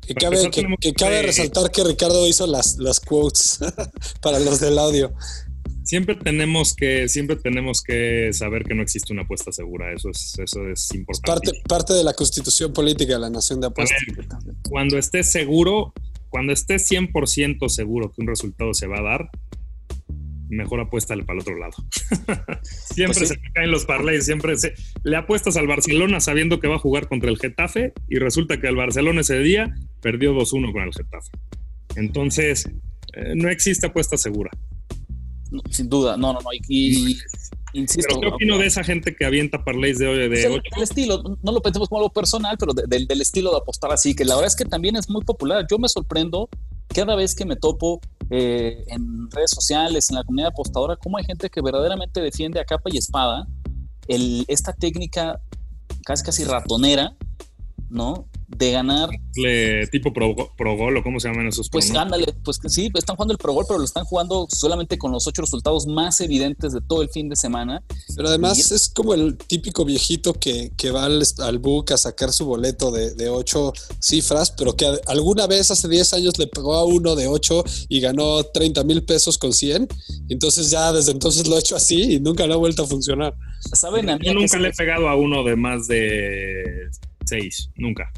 Que 0.00 0.14
cabe, 0.14 0.50
que, 0.50 0.92
cabe 0.94 1.22
resaltar 1.22 1.70
que 1.70 1.82
Ricardo 1.84 2.26
hizo 2.28 2.46
las, 2.46 2.76
las 2.78 3.00
quotes 3.00 3.58
para 4.20 4.38
los 4.38 4.60
del 4.60 4.78
audio. 4.78 5.12
Siempre 5.84 6.14
tenemos 6.14 6.74
que, 6.74 7.08
siempre 7.08 7.36
tenemos 7.36 7.82
que 7.82 8.30
saber 8.32 8.62
que 8.64 8.74
no 8.74 8.82
existe 8.82 9.12
una 9.12 9.22
apuesta 9.22 9.50
segura. 9.50 9.92
Eso 9.92 10.10
es, 10.10 10.38
eso 10.38 10.68
es 10.68 10.94
importante. 10.94 11.50
Parte, 11.50 11.62
parte 11.68 11.92
de 11.92 12.04
la 12.04 12.14
constitución 12.14 12.72
política 12.72 13.14
de 13.14 13.18
la 13.18 13.30
nación 13.30 13.60
de 13.60 13.66
apuestas. 13.66 13.98
ver, 14.44 14.54
cuando 14.68 14.96
estés 14.96 15.32
seguro, 15.32 15.92
cuando 16.30 16.52
estés 16.52 16.88
100% 16.88 17.68
seguro 17.68 18.12
que 18.12 18.22
un 18.22 18.28
resultado 18.28 18.74
se 18.74 18.86
va 18.86 18.98
a 19.00 19.02
dar, 19.02 19.30
mejor 20.52 20.80
apuéstale 20.80 21.24
para 21.24 21.36
el 21.38 21.40
otro 21.42 21.58
lado. 21.58 21.72
siempre 22.62 23.18
Pues 23.18 23.28
sí. 23.28 23.34
se 23.34 23.36
te 23.36 23.52
caen 23.52 23.70
los 23.70 23.84
parlays, 23.84 24.24
siempre 24.24 24.56
se, 24.56 24.74
le 25.02 25.16
apuestas 25.16 25.56
al 25.56 25.66
Barcelona 25.66 26.20
sabiendo 26.20 26.60
que 26.60 26.68
va 26.68 26.76
a 26.76 26.78
jugar 26.78 27.08
contra 27.08 27.30
el 27.30 27.38
Getafe 27.38 27.92
y 28.08 28.16
resulta 28.18 28.60
que 28.60 28.68
el 28.68 28.76
Barcelona 28.76 29.22
ese 29.22 29.38
día 29.38 29.74
perdió 30.00 30.34
2-1 30.34 30.72
con 30.72 30.82
el 30.82 30.92
Getafe. 30.92 31.30
Entonces, 31.96 32.66
eh, 33.14 33.32
no 33.34 33.48
existe 33.48 33.86
apuesta 33.86 34.16
segura. 34.16 34.50
No, 35.50 35.60
sin 35.70 35.88
duda, 35.88 36.16
no, 36.16 36.32
no, 36.32 36.40
no. 36.40 36.48
Y, 36.68 37.12
y- 37.12 37.18
insisto. 37.74 38.08
Pero 38.08 38.20
¿qué 38.20 38.34
opino 38.34 38.58
de 38.58 38.66
esa 38.66 38.84
gente 38.84 39.14
que 39.14 39.24
avienta 39.24 39.64
parlays 39.64 39.98
de, 39.98 40.06
de 40.06 40.28
Pues 40.28 40.44
el, 40.44 40.52
8? 40.52 40.62
el 40.76 40.82
estilo, 40.82 41.22
no 41.42 41.52
lo 41.52 41.60
pensemos 41.60 41.88
como 41.88 42.00
algo 42.00 42.12
personal, 42.12 42.56
pero 42.58 42.72
de- 42.72 42.84
del- 42.86 43.06
del 43.06 43.20
estilo 43.20 43.50
de 43.50 43.58
apostar 43.58 43.92
así, 43.92 44.14
que 44.14 44.24
la 44.24 44.34
verdad 44.34 44.48
es 44.48 44.56
que 44.56 44.64
también 44.64 44.96
es 44.96 45.08
muy 45.10 45.22
popular. 45.24 45.66
Yo 45.70 45.78
me 45.78 45.88
sorprendo 45.88 46.48
cada 46.94 47.14
vez 47.14 47.34
que 47.34 47.44
me 47.46 47.56
topo 47.56 48.00
eh, 48.30 48.84
en 48.88 49.30
redes 49.30 49.50
sociales, 49.50 50.10
en 50.10 50.16
la 50.16 50.24
comunidad 50.24 50.50
apostadora, 50.50 50.96
cómo 50.96 51.18
hay 51.18 51.24
gente 51.24 51.50
que 51.50 51.60
verdaderamente 51.60 52.20
defiende 52.20 52.60
a 52.60 52.64
capa 52.64 52.90
y 52.92 52.98
espada 52.98 53.46
esta 54.08 54.72
técnica 54.72 55.40
casi 56.04 56.24
casi 56.24 56.44
ratonera, 56.44 57.16
¿no? 57.88 58.28
De 58.56 58.70
ganar 58.70 59.08
Le- 59.34 59.86
tipo 59.86 60.12
pro, 60.12 60.34
pro 60.56 60.76
gol 60.76 60.96
o 60.98 61.02
cómo 61.02 61.18
se 61.18 61.28
llaman 61.28 61.48
esos 61.48 61.68
Pues 61.70 61.86
pronos? 61.86 62.02
ándale, 62.02 62.26
pues 62.44 62.58
que 62.58 62.68
sí, 62.68 62.90
están 62.94 63.16
jugando 63.16 63.32
el 63.32 63.38
Pro 63.38 63.54
Bowl, 63.54 63.64
pero 63.66 63.78
lo 63.78 63.84
están 63.84 64.04
jugando 64.04 64.46
solamente 64.50 64.98
con 64.98 65.10
los 65.10 65.26
ocho 65.26 65.40
resultados 65.42 65.86
más 65.86 66.20
evidentes 66.20 66.72
de 66.74 66.80
todo 66.82 67.00
el 67.02 67.08
fin 67.08 67.28
de 67.30 67.36
semana. 67.36 67.82
Pero 68.14 68.28
además 68.28 68.58
Y- 68.70 68.74
es 68.74 68.88
como 68.90 69.14
el 69.14 69.36
típico 69.38 69.84
viejito 69.86 70.34
que, 70.34 70.70
que 70.76 70.90
va 70.90 71.06
al, 71.06 71.22
al 71.38 71.58
book 71.58 71.92
a 71.92 71.96
sacar 71.96 72.30
su 72.32 72.44
boleto 72.44 72.90
de, 72.90 73.14
de 73.14 73.30
ocho 73.30 73.72
cifras, 74.00 74.50
pero 74.50 74.76
que 74.76 74.86
alguna 75.06 75.46
vez 75.46 75.70
hace 75.70 75.88
10 75.88 76.12
años 76.12 76.38
le 76.38 76.46
pegó 76.46 76.74
a 76.74 76.84
uno 76.84 77.16
de 77.16 77.26
ocho 77.28 77.64
y 77.88 78.00
ganó 78.00 78.42
30 78.44 78.84
mil 78.84 79.02
pesos 79.04 79.38
con 79.38 79.52
100. 79.54 79.88
Entonces 80.28 80.70
ya 80.70 80.92
desde 80.92 81.12
entonces 81.12 81.48
lo 81.48 81.56
he 81.56 81.60
hecho 81.60 81.74
así 81.76 82.14
y 82.14 82.20
nunca 82.20 82.46
le 82.46 82.52
ha 82.52 82.56
vuelto 82.58 82.82
a 82.82 82.86
funcionar. 82.86 83.34
¿Saben 83.72 84.10
a 84.10 84.18
mí? 84.18 84.26
Yo 84.26 84.34
nunca 84.34 84.58
le 84.58 84.68
he 84.68 84.72
pegado 84.72 85.08
a 85.08 85.16
uno 85.16 85.42
de 85.42 85.56
más 85.56 85.86
de 85.86 86.88
6, 87.24 87.70
nunca. 87.76 88.10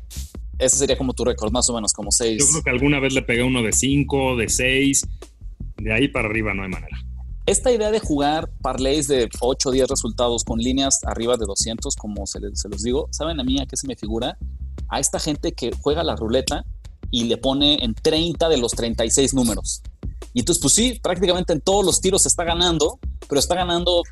Ese 0.58 0.76
sería 0.76 0.96
como 0.96 1.12
tu 1.14 1.24
récord, 1.24 1.50
más 1.52 1.68
o 1.68 1.74
menos, 1.74 1.92
como 1.92 2.10
seis. 2.12 2.38
Yo 2.44 2.50
creo 2.52 2.62
que 2.62 2.70
alguna 2.70 3.00
vez 3.00 3.12
le 3.12 3.22
pegué 3.22 3.42
uno 3.42 3.62
de 3.62 3.72
5, 3.72 4.36
de 4.36 4.48
6, 4.48 5.06
de 5.78 5.92
ahí 5.92 6.08
para 6.08 6.28
arriba 6.28 6.54
no 6.54 6.62
hay 6.62 6.68
manera. 6.68 6.96
Esta 7.46 7.72
idea 7.72 7.90
de 7.90 7.98
jugar 8.00 8.48
parlays 8.62 9.06
de 9.08 9.28
8 9.40 9.68
o 9.68 9.72
10 9.72 9.88
resultados 9.88 10.44
con 10.44 10.58
líneas 10.60 11.00
arriba 11.04 11.36
de 11.36 11.44
200, 11.44 11.94
como 11.96 12.26
se, 12.26 12.40
les- 12.40 12.58
se 12.60 12.68
los 12.68 12.82
digo, 12.82 13.08
¿saben 13.10 13.38
a 13.40 13.44
mí 13.44 13.60
a 13.60 13.66
qué 13.66 13.76
se 13.76 13.86
me 13.86 13.96
figura? 13.96 14.38
A 14.88 15.00
esta 15.00 15.18
gente 15.18 15.52
que 15.52 15.70
juega 15.80 16.02
la 16.04 16.16
ruleta 16.16 16.64
y 17.10 17.24
le 17.24 17.36
pone 17.36 17.84
en 17.84 17.94
30 17.94 18.48
de 18.48 18.56
los 18.56 18.72
36 18.72 19.34
números. 19.34 19.82
Y 20.32 20.40
entonces, 20.40 20.62
pues 20.62 20.72
sí, 20.74 20.98
prácticamente 21.02 21.52
en 21.52 21.60
todos 21.60 21.84
los 21.84 22.00
tiros 22.00 22.24
está 22.26 22.44
ganando, 22.44 22.98
pero 23.28 23.38
está 23.40 23.54
ganando 23.56 24.02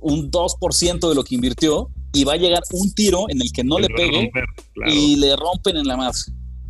un 0.00 0.30
2% 0.30 1.08
de 1.08 1.14
lo 1.14 1.22
que 1.24 1.34
invirtió 1.34 1.90
y 2.12 2.24
va 2.24 2.34
a 2.34 2.36
llegar 2.36 2.62
un 2.72 2.92
tiro 2.92 3.26
en 3.28 3.40
el 3.40 3.52
que 3.52 3.64
no 3.64 3.78
le 3.78 3.86
a 3.86 3.96
pegue 3.96 4.22
romper, 4.22 4.44
claro. 4.74 4.92
y 4.92 5.16
le 5.16 5.36
rompen 5.36 5.76
en 5.76 5.86
la 5.86 5.96
madre. 5.96 6.18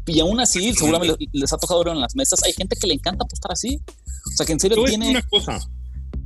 Y 0.06 0.20
aún 0.20 0.40
así, 0.40 0.72
seguramente 0.72 1.14
les, 1.32 1.52
ha 1.52 1.58
tocado 1.58 1.84
ver 1.84 1.94
en 1.94 2.00
las 2.00 2.16
mesas. 2.16 2.42
Hay 2.44 2.52
gente 2.52 2.76
que 2.80 2.86
le 2.86 2.94
encanta 2.94 3.24
apostar 3.24 3.52
así. 3.52 3.80
O 4.26 4.36
sea, 4.36 4.44
que 4.44 4.52
en 4.52 4.60
serio 4.60 4.76
decir 4.82 4.98
tiene. 4.98 5.10
una 5.10 5.22
cosa. 5.22 5.60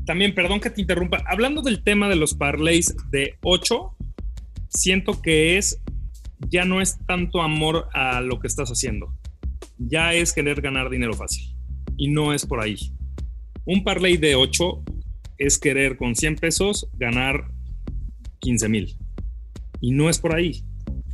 También, 0.06 0.34
perdón 0.34 0.60
que 0.60 0.70
te 0.70 0.80
interrumpa. 0.80 1.22
Hablando 1.26 1.60
del 1.60 1.82
tema 1.82 2.08
de 2.08 2.16
los 2.16 2.34
parlays 2.34 2.94
de 3.10 3.34
8, 3.42 3.96
siento 4.68 5.20
que 5.20 5.58
es 5.58 5.80
ya 6.48 6.64
no 6.64 6.80
es 6.80 6.98
tanto 7.06 7.42
amor 7.42 7.88
a 7.92 8.20
lo 8.20 8.40
que 8.40 8.46
estás 8.46 8.70
haciendo. 8.70 9.14
Ya 9.78 10.14
es 10.14 10.32
querer 10.32 10.60
ganar 10.60 10.90
dinero 10.90 11.14
fácil. 11.14 11.54
Y 11.96 12.08
no 12.08 12.32
es 12.32 12.46
por 12.46 12.60
ahí. 12.60 12.76
Un 13.66 13.84
parlay 13.84 14.16
de 14.16 14.34
8 14.34 14.82
es 15.38 15.58
querer 15.58 15.96
con 15.96 16.14
100 16.14 16.36
pesos 16.36 16.88
ganar 16.94 17.50
15 18.40 18.68
mil. 18.68 18.96
Y 19.84 19.90
no 19.90 20.08
es 20.08 20.18
por 20.18 20.34
ahí. 20.34 20.64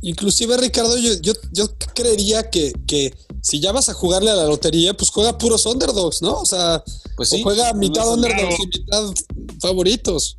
Inclusive, 0.01 0.55
Ricardo, 0.57 0.97
yo, 0.97 1.11
yo, 1.21 1.33
yo 1.51 1.65
creería 1.93 2.49
que, 2.49 2.71
que 2.87 3.13
si 3.41 3.59
ya 3.59 3.73
vas 3.73 3.89
a 3.89 3.93
jugarle 3.93 4.31
a 4.31 4.35
la 4.35 4.45
lotería, 4.45 4.93
pues 4.93 5.09
juega 5.11 5.37
puros 5.37 5.65
underdogs, 5.65 6.21
¿no? 6.21 6.39
O 6.39 6.45
sea, 6.45 6.81
Pues 7.17 7.33
o 7.33 7.35
sí. 7.35 7.43
juega 7.43 7.73
mitad 7.73 8.05
no 8.05 8.13
underdogs 8.13 8.55
claro. 8.55 8.63
y 8.63 8.79
mitad 8.79 9.13
favoritos. 9.59 10.37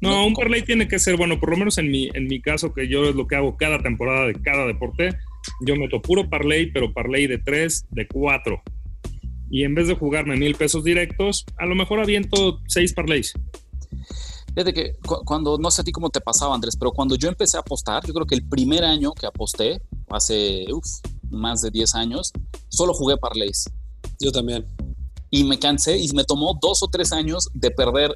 No, 0.00 0.10
No, 0.10 0.26
un 0.26 0.34
parlay 0.34 0.62
tiene 0.64 0.88
que 0.88 0.98
ser, 0.98 1.16
bueno, 1.18 1.38
por 1.38 1.50
lo 1.50 1.56
menos 1.58 1.76
en 1.76 1.90
mi, 1.90 2.08
en 2.14 2.26
mi 2.26 2.40
caso, 2.40 2.72
que 2.72 2.88
yo 2.88 3.04
es 3.08 3.14
lo 3.14 3.26
que 3.26 3.36
hago 3.36 3.56
cada 3.58 3.82
temporada 3.82 4.26
de 4.26 4.34
cada 4.40 4.66
deporte, 4.66 5.10
yo 5.66 5.76
meto 5.76 6.00
puro 6.00 6.28
parlay, 6.30 6.72
pero 6.72 6.92
parlay 6.94 7.26
de 7.26 7.38
3, 7.38 7.86
de 7.90 8.06
4. 8.08 8.62
Y 9.50 9.62
en 9.64 9.74
vez 9.74 9.86
de 9.86 9.94
jugarme 9.94 10.36
mil 10.36 10.54
pesos 10.56 10.82
directos, 10.82 11.44
a 11.58 11.66
lo 11.66 11.74
mejor 11.76 12.00
aviento 12.00 12.58
6 12.68 12.92
parlays. 12.94 13.34
Fíjate 14.56 14.72
que 14.72 14.94
cu- 15.06 15.22
cuando, 15.24 15.58
no 15.58 15.70
sé 15.70 15.82
a 15.82 15.84
ti 15.84 15.92
cómo 15.92 16.08
te 16.08 16.20
pasaba, 16.22 16.54
Andrés, 16.54 16.76
pero 16.78 16.90
cuando 16.90 17.14
yo 17.14 17.28
empecé 17.28 17.58
a 17.58 17.60
apostar, 17.60 18.04
yo 18.06 18.14
creo 18.14 18.26
que 18.26 18.34
el 18.34 18.48
primer 18.48 18.84
año 18.84 19.12
que 19.12 19.26
aposté, 19.26 19.82
hace 20.08 20.64
uf, 20.72 20.86
más 21.30 21.60
de 21.60 21.70
10 21.70 21.94
años, 21.94 22.32
solo 22.68 22.94
jugué 22.94 23.18
parlays. 23.18 23.66
Yo 24.18 24.32
también. 24.32 24.66
Y 25.30 25.44
me 25.44 25.58
cansé 25.58 25.98
y 25.98 26.08
me 26.14 26.24
tomó 26.24 26.58
dos 26.60 26.82
o 26.82 26.88
tres 26.88 27.12
años 27.12 27.48
de 27.52 27.70
perder 27.70 28.14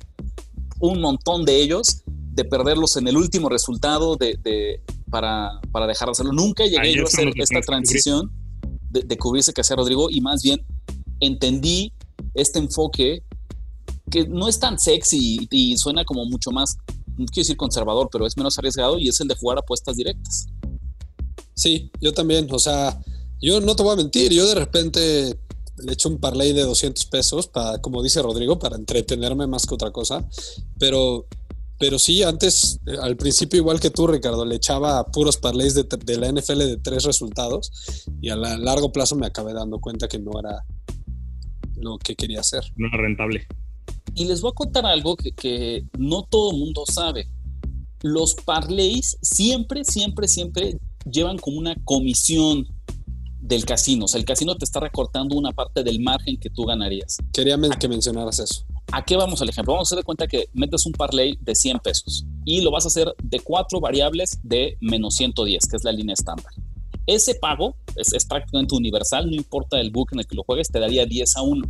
un 0.78 1.00
montón 1.02 1.44
de 1.44 1.60
ellos, 1.62 2.02
de 2.06 2.44
perderlos 2.46 2.96
en 2.96 3.06
el 3.08 3.18
último 3.18 3.50
resultado 3.50 4.16
de, 4.16 4.38
de- 4.42 4.82
para, 5.10 5.60
para 5.72 5.86
dejar 5.86 6.08
de 6.08 6.12
hacerlo. 6.12 6.32
Nunca 6.32 6.64
llegué 6.64 6.78
Ahí 6.78 6.94
yo 6.96 7.02
a 7.02 7.04
hacer 7.04 7.28
esta 7.36 7.60
transición 7.60 8.32
de, 8.88 9.02
de 9.02 9.16
cubrirse 9.18 9.52
que 9.52 9.60
hacía 9.60 9.76
Rodrigo 9.76 10.08
y 10.08 10.22
más 10.22 10.42
bien 10.42 10.64
entendí 11.20 11.92
este 12.32 12.58
enfoque 12.60 13.24
que 14.10 14.26
no 14.28 14.48
es 14.48 14.58
tan 14.58 14.78
sexy 14.78 15.46
y, 15.50 15.72
y 15.72 15.76
suena 15.76 16.04
como 16.04 16.24
mucho 16.26 16.50
más, 16.50 16.76
no 17.16 17.26
quiero 17.26 17.42
decir 17.44 17.56
conservador, 17.56 18.08
pero 18.10 18.26
es 18.26 18.36
menos 18.36 18.58
arriesgado 18.58 18.98
y 18.98 19.08
es 19.08 19.20
el 19.20 19.28
de 19.28 19.34
jugar 19.36 19.58
apuestas 19.58 19.96
directas. 19.96 20.46
Sí, 21.54 21.90
yo 22.00 22.12
también. 22.12 22.48
O 22.50 22.58
sea, 22.58 22.98
yo 23.40 23.60
no 23.60 23.76
te 23.76 23.82
voy 23.82 23.92
a 23.92 23.96
mentir, 23.96 24.32
yo 24.32 24.46
de 24.46 24.54
repente 24.54 25.38
le 25.82 25.92
echo 25.92 26.08
un 26.08 26.18
parlay 26.18 26.52
de 26.52 26.62
200 26.62 27.06
pesos 27.06 27.46
para, 27.48 27.78
como 27.80 28.02
dice 28.02 28.20
Rodrigo, 28.22 28.58
para 28.58 28.76
entretenerme 28.76 29.46
más 29.46 29.66
que 29.66 29.74
otra 29.74 29.90
cosa. 29.90 30.26
Pero, 30.78 31.26
pero 31.78 31.98
sí, 31.98 32.22
antes, 32.22 32.80
eh, 32.86 32.96
al 33.00 33.16
principio, 33.16 33.58
igual 33.58 33.80
que 33.80 33.90
tú, 33.90 34.06
Ricardo, 34.06 34.44
le 34.44 34.56
echaba 34.56 35.04
puros 35.06 35.36
parlays 35.38 35.74
de, 35.74 35.84
de 35.84 36.16
la 36.18 36.28
NFL 36.32 36.58
de 36.58 36.76
tres 36.78 37.04
resultados 37.04 37.70
y 38.20 38.28
a 38.30 38.36
la- 38.36 38.58
largo 38.58 38.92
plazo 38.92 39.16
me 39.16 39.26
acabé 39.26 39.52
dando 39.54 39.78
cuenta 39.80 40.08
que 40.08 40.18
no 40.18 40.32
era 40.38 40.64
lo 41.76 41.98
que 41.98 42.14
quería 42.14 42.40
hacer. 42.40 42.62
No 42.76 42.86
es 42.88 42.92
rentable. 42.92 43.46
Y 44.14 44.24
les 44.24 44.40
voy 44.40 44.50
a 44.50 44.54
contar 44.54 44.86
algo 44.86 45.16
que, 45.16 45.32
que 45.32 45.84
no 45.98 46.22
todo 46.22 46.52
mundo 46.52 46.84
sabe. 46.86 47.28
Los 48.02 48.34
parlays 48.34 49.18
siempre, 49.22 49.84
siempre, 49.84 50.28
siempre 50.28 50.78
llevan 51.10 51.38
como 51.38 51.58
una 51.58 51.74
comisión 51.84 52.66
del 53.40 53.64
casino. 53.64 54.04
O 54.04 54.08
sea, 54.08 54.18
el 54.18 54.24
casino 54.24 54.54
te 54.56 54.64
está 54.64 54.80
recortando 54.80 55.36
una 55.36 55.52
parte 55.52 55.82
del 55.82 56.00
margen 56.00 56.38
que 56.38 56.50
tú 56.50 56.64
ganarías. 56.64 57.16
Quería 57.32 57.58
que 57.78 57.88
mencionaras 57.88 58.38
eso. 58.38 58.64
¿A 58.92 59.04
qué 59.04 59.16
vamos 59.16 59.40
al 59.40 59.48
ejemplo? 59.48 59.74
Vamos 59.74 59.88
a 59.88 59.90
hacer 59.90 59.98
de 59.98 60.04
cuenta 60.04 60.26
que 60.26 60.48
metes 60.52 60.84
un 60.86 60.92
parlay 60.92 61.38
de 61.40 61.54
100 61.54 61.78
pesos 61.78 62.26
y 62.44 62.60
lo 62.60 62.70
vas 62.70 62.84
a 62.84 62.88
hacer 62.88 63.12
de 63.22 63.40
cuatro 63.40 63.80
variables 63.80 64.38
de 64.42 64.76
menos 64.80 65.14
110, 65.14 65.66
que 65.68 65.76
es 65.76 65.84
la 65.84 65.92
línea 65.92 66.14
estándar. 66.14 66.52
Ese 67.06 67.34
pago 67.34 67.76
es, 67.96 68.12
es 68.12 68.24
prácticamente 68.24 68.74
universal, 68.74 69.26
no 69.26 69.34
importa 69.34 69.80
el 69.80 69.90
book 69.90 70.08
en 70.12 70.20
el 70.20 70.26
que 70.26 70.36
lo 70.36 70.44
juegues, 70.44 70.68
te 70.68 70.78
daría 70.78 71.06
10 71.06 71.36
a 71.36 71.42
1. 71.42 71.68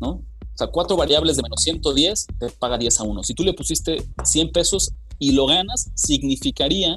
¿No? 0.00 0.24
Sea, 0.60 0.66
cuatro 0.66 0.94
variables 0.94 1.38
de 1.38 1.42
menos 1.42 1.62
110 1.62 2.26
te 2.38 2.50
paga 2.50 2.76
10 2.76 3.00
a 3.00 3.04
1. 3.04 3.22
Si 3.22 3.32
tú 3.32 3.44
le 3.44 3.54
pusiste 3.54 4.04
100 4.22 4.52
pesos 4.52 4.92
y 5.18 5.32
lo 5.32 5.46
ganas, 5.46 5.90
significaría 5.94 6.96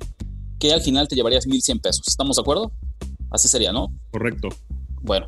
que 0.59 0.73
al 0.73 0.81
final 0.81 1.07
te 1.07 1.15
llevarías 1.15 1.47
1100 1.47 1.79
pesos. 1.79 2.05
¿Estamos 2.05 2.35
de 2.35 2.41
acuerdo? 2.41 2.73
Así 3.31 3.47
sería, 3.47 3.71
¿no? 3.71 3.87
Correcto. 4.11 4.49
Bueno, 5.01 5.27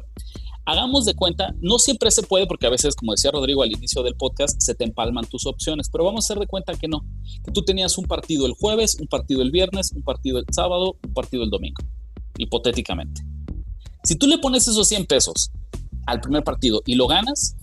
hagamos 0.65 1.05
de 1.05 1.15
cuenta, 1.15 1.55
no 1.61 1.79
siempre 1.79 2.11
se 2.11 2.23
puede 2.23 2.45
porque 2.45 2.67
a 2.67 2.69
veces, 2.69 2.93
como 2.97 3.13
decía 3.13 3.31
Rodrigo 3.31 3.63
al 3.63 3.71
inicio 3.71 4.03
del 4.03 4.15
podcast, 4.15 4.59
se 4.59 4.75
te 4.75 4.83
empalman 4.83 5.23
tus 5.27 5.45
opciones, 5.45 5.87
pero 5.89 6.03
vamos 6.03 6.25
a 6.25 6.33
hacer 6.33 6.41
de 6.41 6.47
cuenta 6.47 6.73
que 6.73 6.89
no, 6.89 7.05
que 7.45 7.53
tú 7.53 7.63
tenías 7.63 7.97
un 7.97 8.03
partido 8.03 8.47
el 8.47 8.51
jueves, 8.51 8.97
un 8.99 9.07
partido 9.07 9.43
el 9.43 9.51
viernes, 9.51 9.93
un 9.93 10.03
partido 10.03 10.39
el 10.39 10.45
sábado, 10.51 10.97
un 11.07 11.13
partido 11.13 11.45
el 11.45 11.49
domingo, 11.49 11.81
hipotéticamente. 12.37 13.21
Si 14.03 14.17
tú 14.17 14.27
le 14.27 14.39
pones 14.39 14.67
esos 14.67 14.89
100 14.89 15.05
pesos 15.05 15.51
al 16.05 16.19
primer 16.19 16.43
partido 16.43 16.81
y 16.85 16.95
lo 16.95 17.07
ganas, 17.07 17.55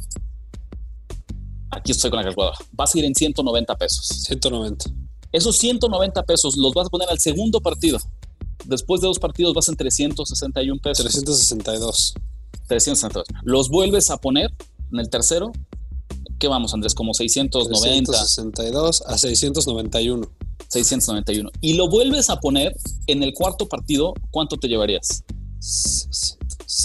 aquí 1.72 1.92
estoy 1.92 2.10
con 2.10 2.18
la 2.18 2.24
calculadora, 2.24 2.58
vas 2.72 2.94
a 2.94 2.98
ir 2.98 3.04
en 3.04 3.14
190 3.14 3.76
pesos. 3.76 4.06
190. 4.06 4.84
Esos 5.32 5.56
190 5.56 6.22
pesos 6.24 6.56
los 6.56 6.74
vas 6.74 6.86
a 6.86 6.90
poner 6.90 7.08
al 7.08 7.18
segundo 7.18 7.60
partido. 7.60 7.98
Después 8.66 9.00
de 9.00 9.08
dos 9.08 9.18
partidos 9.18 9.54
vas 9.54 9.68
en 9.68 9.76
361 9.76 10.80
pesos. 10.80 11.04
362. 11.04 12.14
362. 12.68 13.24
Los 13.42 13.68
vuelves 13.70 14.10
a 14.10 14.18
poner 14.18 14.54
en 14.92 15.00
el 15.00 15.08
tercero. 15.08 15.52
¿Qué 16.38 16.48
vamos, 16.48 16.74
Andrés? 16.74 16.94
Como 16.94 17.14
690. 17.14 18.12
362 18.12 19.02
a 19.06 19.18
691. 19.18 20.30
691. 20.68 21.50
Y 21.60 21.74
lo 21.74 21.88
vuelves 21.88 22.30
a 22.30 22.40
poner 22.40 22.74
en 23.06 23.22
el 23.22 23.32
cuarto 23.34 23.68
partido, 23.68 24.14
¿cuánto 24.30 24.56
te 24.56 24.68
llevarías? 24.68 25.24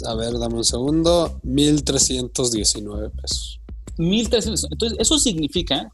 A 0.06 0.14
ver, 0.16 0.38
dame 0.40 0.56
un 0.56 0.66
segundo. 0.66 1.40
1319 1.44 3.10
pesos. 3.12 3.62
1300. 3.98 4.72
Entonces, 4.72 4.98
eso 5.00 5.18
significa 5.20 5.92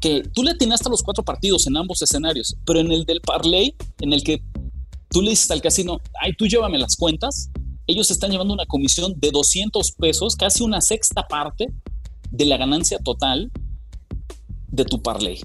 que 0.00 0.22
tú 0.34 0.42
le 0.42 0.50
atinaste 0.50 0.88
a 0.88 0.90
los 0.90 1.02
cuatro 1.02 1.24
partidos 1.24 1.66
en 1.66 1.76
ambos 1.76 2.02
escenarios, 2.02 2.56
pero 2.66 2.80
en 2.80 2.90
el 2.90 3.04
del 3.04 3.20
parlay, 3.20 3.74
en 4.00 4.12
el 4.12 4.22
que 4.24 4.42
tú 5.10 5.22
le 5.22 5.30
dices 5.30 5.50
al 5.50 5.62
casino, 5.62 6.00
ay, 6.20 6.32
tú 6.36 6.46
llévame 6.46 6.78
las 6.78 6.96
cuentas, 6.96 7.50
ellos 7.86 8.10
están 8.10 8.30
llevando 8.30 8.54
una 8.54 8.66
comisión 8.66 9.14
de 9.18 9.30
200 9.30 9.92
pesos, 9.92 10.36
casi 10.36 10.62
una 10.62 10.80
sexta 10.80 11.26
parte 11.28 11.66
de 12.30 12.44
la 12.46 12.56
ganancia 12.56 12.98
total 12.98 13.50
de 14.68 14.84
tu 14.84 15.02
parlay. 15.02 15.40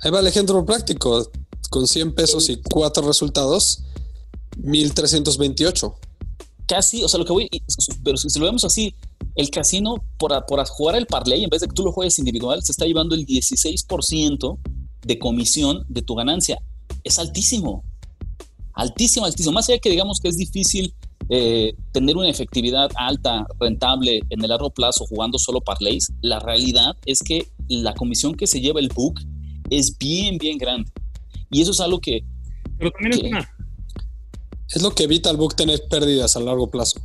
Ahí 0.00 0.10
va 0.10 0.20
el 0.20 0.26
ejemplo 0.26 0.64
práctico. 0.64 1.30
Con 1.70 1.88
100 1.88 2.14
pesos 2.14 2.50
y 2.50 2.60
cuatro 2.60 3.06
resultados, 3.06 3.84
1328. 4.58 5.94
Casi, 6.66 7.02
o 7.02 7.08
sea, 7.08 7.18
lo 7.18 7.24
que 7.24 7.32
voy, 7.32 7.48
pero 8.04 8.18
si 8.18 8.38
lo 8.38 8.44
vemos 8.44 8.64
así, 8.64 8.94
el 9.34 9.50
casino 9.50 10.04
por, 10.18 10.44
por 10.46 10.64
jugar 10.66 10.96
el 10.96 11.06
parlay, 11.06 11.44
en 11.44 11.50
vez 11.50 11.60
de 11.60 11.68
que 11.68 11.74
tú 11.74 11.84
lo 11.84 11.92
juegues 11.92 12.18
individual, 12.18 12.62
se 12.62 12.72
está 12.72 12.86
llevando 12.86 13.14
el 13.14 13.26
16% 13.26 14.58
de 15.06 15.18
comisión 15.18 15.84
de 15.88 16.02
tu 16.02 16.14
ganancia. 16.14 16.58
Es 17.04 17.18
altísimo 17.18 17.84
altísimo, 18.74 19.26
altísimo. 19.26 19.52
Más 19.52 19.68
allá 19.68 19.78
que 19.78 19.90
digamos 19.90 20.20
que 20.20 20.28
es 20.28 20.36
difícil 20.36 20.94
eh, 21.28 21.74
tener 21.92 22.16
una 22.16 22.28
efectividad 22.28 22.90
alta, 22.96 23.46
rentable 23.58 24.22
en 24.30 24.42
el 24.42 24.48
largo 24.48 24.70
plazo 24.70 25.06
jugando 25.06 25.38
solo 25.38 25.60
parlays, 25.60 26.12
la 26.20 26.38
realidad 26.40 26.96
es 27.06 27.22
que 27.22 27.48
la 27.68 27.94
comisión 27.94 28.34
que 28.34 28.46
se 28.46 28.60
lleva 28.60 28.80
el 28.80 28.88
book 28.88 29.20
es 29.70 29.96
bien, 29.98 30.38
bien 30.38 30.58
grande. 30.58 30.90
Y 31.50 31.62
eso 31.62 31.70
es 31.72 31.80
algo 31.80 32.00
que... 32.00 32.24
Pero 32.78 32.90
también 32.90 33.12
es 33.12 33.30
una... 33.30 33.54
Es 34.68 34.82
lo 34.82 34.94
que 34.94 35.04
evita 35.04 35.28
al 35.28 35.36
book 35.36 35.54
tener 35.54 35.82
pérdidas 35.88 36.34
a 36.36 36.40
largo 36.40 36.70
plazo. 36.70 37.00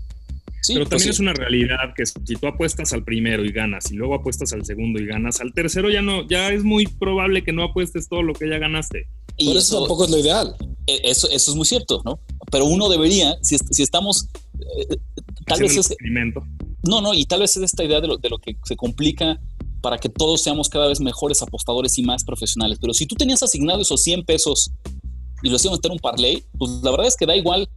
Sí, 0.68 0.74
Pero 0.74 0.84
pues 0.86 1.02
también 1.02 1.12
es 1.12 1.20
una 1.22 1.34
realidad 1.34 1.94
que 1.96 2.06
si 2.06 2.36
tú 2.36 2.46
apuestas 2.46 2.92
al 2.92 3.02
primero 3.06 3.46
y 3.46 3.54
ganas 3.54 3.90
y 3.90 3.96
luego 3.96 4.16
apuestas 4.16 4.52
al 4.52 4.66
segundo 4.66 5.00
y 5.00 5.06
ganas, 5.06 5.40
al 5.40 5.54
tercero 5.54 5.90
ya 5.90 6.02
no, 6.02 6.28
ya 6.28 6.52
es 6.52 6.66
muy 6.66 6.88
probable 6.88 7.42
que 7.42 7.54
no 7.54 7.64
apuestes 7.64 8.10
todo 8.10 8.22
lo 8.22 8.34
que 8.34 8.50
ya 8.50 8.58
ganaste. 8.58 9.08
Y 9.38 9.48
Por 9.48 9.56
eso, 9.56 9.80
tampoco 9.80 10.04
es 10.04 10.12
lo 10.12 10.18
ideal. 10.18 10.58
E, 10.86 11.00
eso, 11.06 11.30
eso 11.30 11.52
es 11.52 11.56
muy 11.56 11.66
cierto, 11.66 12.02
¿no? 12.04 12.20
Pero 12.52 12.66
uno 12.66 12.90
debería, 12.90 13.38
si, 13.42 13.56
si 13.58 13.82
estamos... 13.82 14.28
Eh, 14.60 14.98
tal 15.46 15.62
vez 15.62 15.78
es... 15.78 15.96
No, 16.84 17.00
no, 17.00 17.14
y 17.14 17.24
tal 17.24 17.40
vez 17.40 17.56
es 17.56 17.64
esta 17.64 17.86
idea 17.86 18.02
de 18.02 18.10
lo, 18.10 18.18
de 18.18 18.28
lo 18.28 18.38
que 18.38 18.58
se 18.66 18.76
complica 18.76 19.40
para 19.82 19.98
que 20.00 20.10
todos 20.10 20.42
seamos 20.42 20.68
cada 20.68 20.90
vez 20.90 21.00
mejores 21.00 21.42
apostadores 21.42 21.98
y 21.98 22.04
más 22.04 22.26
profesionales. 22.26 22.78
Pero 22.82 22.94
si 22.94 23.06
tú 23.06 23.16
tenías 23.16 23.42
asignado 23.42 23.82
esos 23.84 24.04
100 24.04 24.26
pesos 24.26 24.72
y 25.44 25.50
los 25.50 25.64
ibas 25.64 25.76
a 25.76 25.78
meter 25.78 25.92
un 25.92 26.00
parlay, 26.00 26.44
pues 26.58 26.72
la 26.84 26.92
verdad 26.92 27.08
es 27.08 27.16
que 27.16 27.26
da 27.26 27.38
igual 27.38 27.70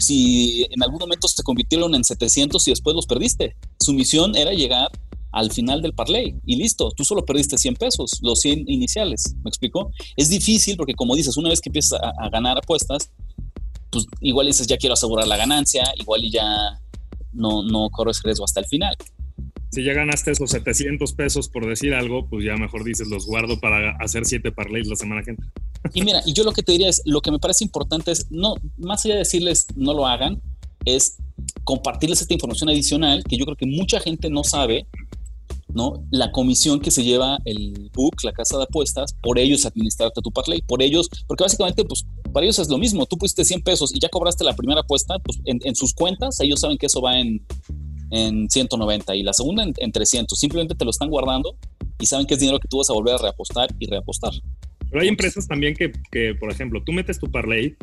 si 0.00 0.66
en 0.70 0.82
algún 0.82 0.98
momento 0.98 1.28
se 1.28 1.42
convirtieron 1.42 1.94
en 1.94 2.04
700 2.04 2.66
y 2.68 2.70
después 2.70 2.94
los 2.96 3.06
perdiste. 3.06 3.56
Su 3.80 3.92
misión 3.92 4.36
era 4.36 4.52
llegar 4.52 4.90
al 5.32 5.50
final 5.50 5.80
del 5.82 5.94
parlay 5.94 6.34
y 6.44 6.56
listo, 6.56 6.90
tú 6.92 7.04
solo 7.04 7.24
perdiste 7.24 7.56
100 7.56 7.76
pesos, 7.76 8.20
los 8.22 8.40
100 8.40 8.68
iniciales, 8.68 9.34
¿me 9.42 9.48
explico? 9.48 9.90
Es 10.16 10.28
difícil 10.28 10.76
porque 10.76 10.94
como 10.94 11.16
dices, 11.16 11.36
una 11.36 11.48
vez 11.48 11.60
que 11.60 11.70
empiezas 11.70 11.98
a, 12.00 12.28
ganar 12.28 12.58
apuestas, 12.58 13.10
pues 13.90 14.06
igual 14.20 14.46
dices, 14.46 14.66
ya 14.66 14.76
quiero 14.76 14.92
asegurar 14.92 15.26
la 15.26 15.36
ganancia, 15.36 15.84
igual 15.98 16.24
y 16.24 16.30
ya 16.30 16.44
no, 17.32 17.62
no 17.62 17.88
corres 17.90 18.22
riesgo 18.22 18.44
hasta 18.44 18.60
el 18.60 18.66
final. 18.66 18.94
Si 19.70 19.82
ya 19.82 19.94
ganaste 19.94 20.32
esos 20.32 20.50
700 20.50 21.14
pesos 21.14 21.48
por 21.48 21.66
decir 21.66 21.94
algo, 21.94 22.28
pues 22.28 22.44
ya 22.44 22.56
mejor 22.56 22.84
dices, 22.84 23.08
los 23.08 23.24
guardo 23.24 23.58
para 23.58 23.96
hacer 24.00 24.26
7 24.26 24.52
parlays 24.52 24.86
la 24.86 24.96
semana 24.96 25.22
que 25.22 25.30
entra. 25.30 25.48
Y 25.94 26.02
mira, 26.02 26.22
y 26.24 26.32
yo 26.32 26.44
lo 26.44 26.52
que 26.52 26.62
te 26.62 26.72
diría 26.72 26.88
es, 26.88 27.02
lo 27.04 27.20
que 27.20 27.30
me 27.30 27.38
parece 27.38 27.64
importante 27.64 28.12
es, 28.12 28.30
no, 28.30 28.54
más 28.78 29.04
allá 29.04 29.14
de 29.14 29.20
decirles 29.20 29.66
no 29.74 29.94
lo 29.94 30.06
hagan, 30.06 30.40
es 30.84 31.16
compartirles 31.64 32.20
esta 32.20 32.34
información 32.34 32.68
adicional 32.68 33.24
que 33.24 33.36
yo 33.36 33.44
creo 33.44 33.56
que 33.56 33.66
mucha 33.66 34.00
gente 34.00 34.30
no 34.30 34.44
sabe 34.44 34.86
¿no? 35.74 36.06
La 36.10 36.32
comisión 36.32 36.80
que 36.80 36.90
se 36.90 37.02
lleva 37.02 37.38
el 37.44 37.90
book, 37.94 38.16
la 38.24 38.32
casa 38.32 38.56
de 38.58 38.64
apuestas, 38.64 39.14
por 39.22 39.38
ellos 39.38 39.64
administrarte 39.64 40.20
tu 40.20 40.30
parlay, 40.30 40.62
por 40.62 40.82
ellos, 40.82 41.08
porque 41.26 41.44
básicamente, 41.44 41.84
pues, 41.84 42.04
para 42.32 42.44
ellos 42.44 42.58
es 42.58 42.68
lo 42.68 42.78
mismo. 42.78 43.06
Tú 43.06 43.16
pusiste 43.16 43.44
100 43.44 43.62
pesos 43.62 43.94
y 43.94 44.00
ya 44.00 44.08
cobraste 44.08 44.44
la 44.44 44.54
primera 44.54 44.80
apuesta, 44.80 45.18
pues, 45.18 45.38
en, 45.44 45.74
sus 45.76 45.94
cuentas, 45.94 46.38
ellos 46.40 46.60
saben 46.60 46.78
que 46.78 46.86
eso 46.86 47.00
va 47.00 47.18
en, 47.18 47.44
en 48.10 48.48
190 48.50 49.16
y 49.16 49.22
la 49.22 49.32
segunda 49.32 49.62
en, 49.62 49.74
en, 49.76 49.92
300. 49.92 50.38
Simplemente 50.38 50.74
te 50.74 50.84
lo 50.84 50.90
están 50.90 51.08
guardando 51.08 51.56
y 51.98 52.06
saben 52.06 52.26
que 52.26 52.34
es 52.34 52.40
dinero 52.40 52.58
que 52.58 52.68
tú 52.68 52.78
vas 52.78 52.90
a 52.90 52.92
volver 52.92 53.14
a 53.14 53.18
reapostar 53.18 53.74
y 53.78 53.86
reapostar. 53.86 54.32
Pero 54.92 55.02
hay 55.04 55.08
empresas 55.08 55.48
también 55.48 55.74
que, 55.74 55.90
que 56.10 56.34
por 56.34 56.52
ejemplo, 56.52 56.82
tú 56.84 56.92
metes 56.92 57.18
tu 57.18 57.30
parlay 57.30 57.78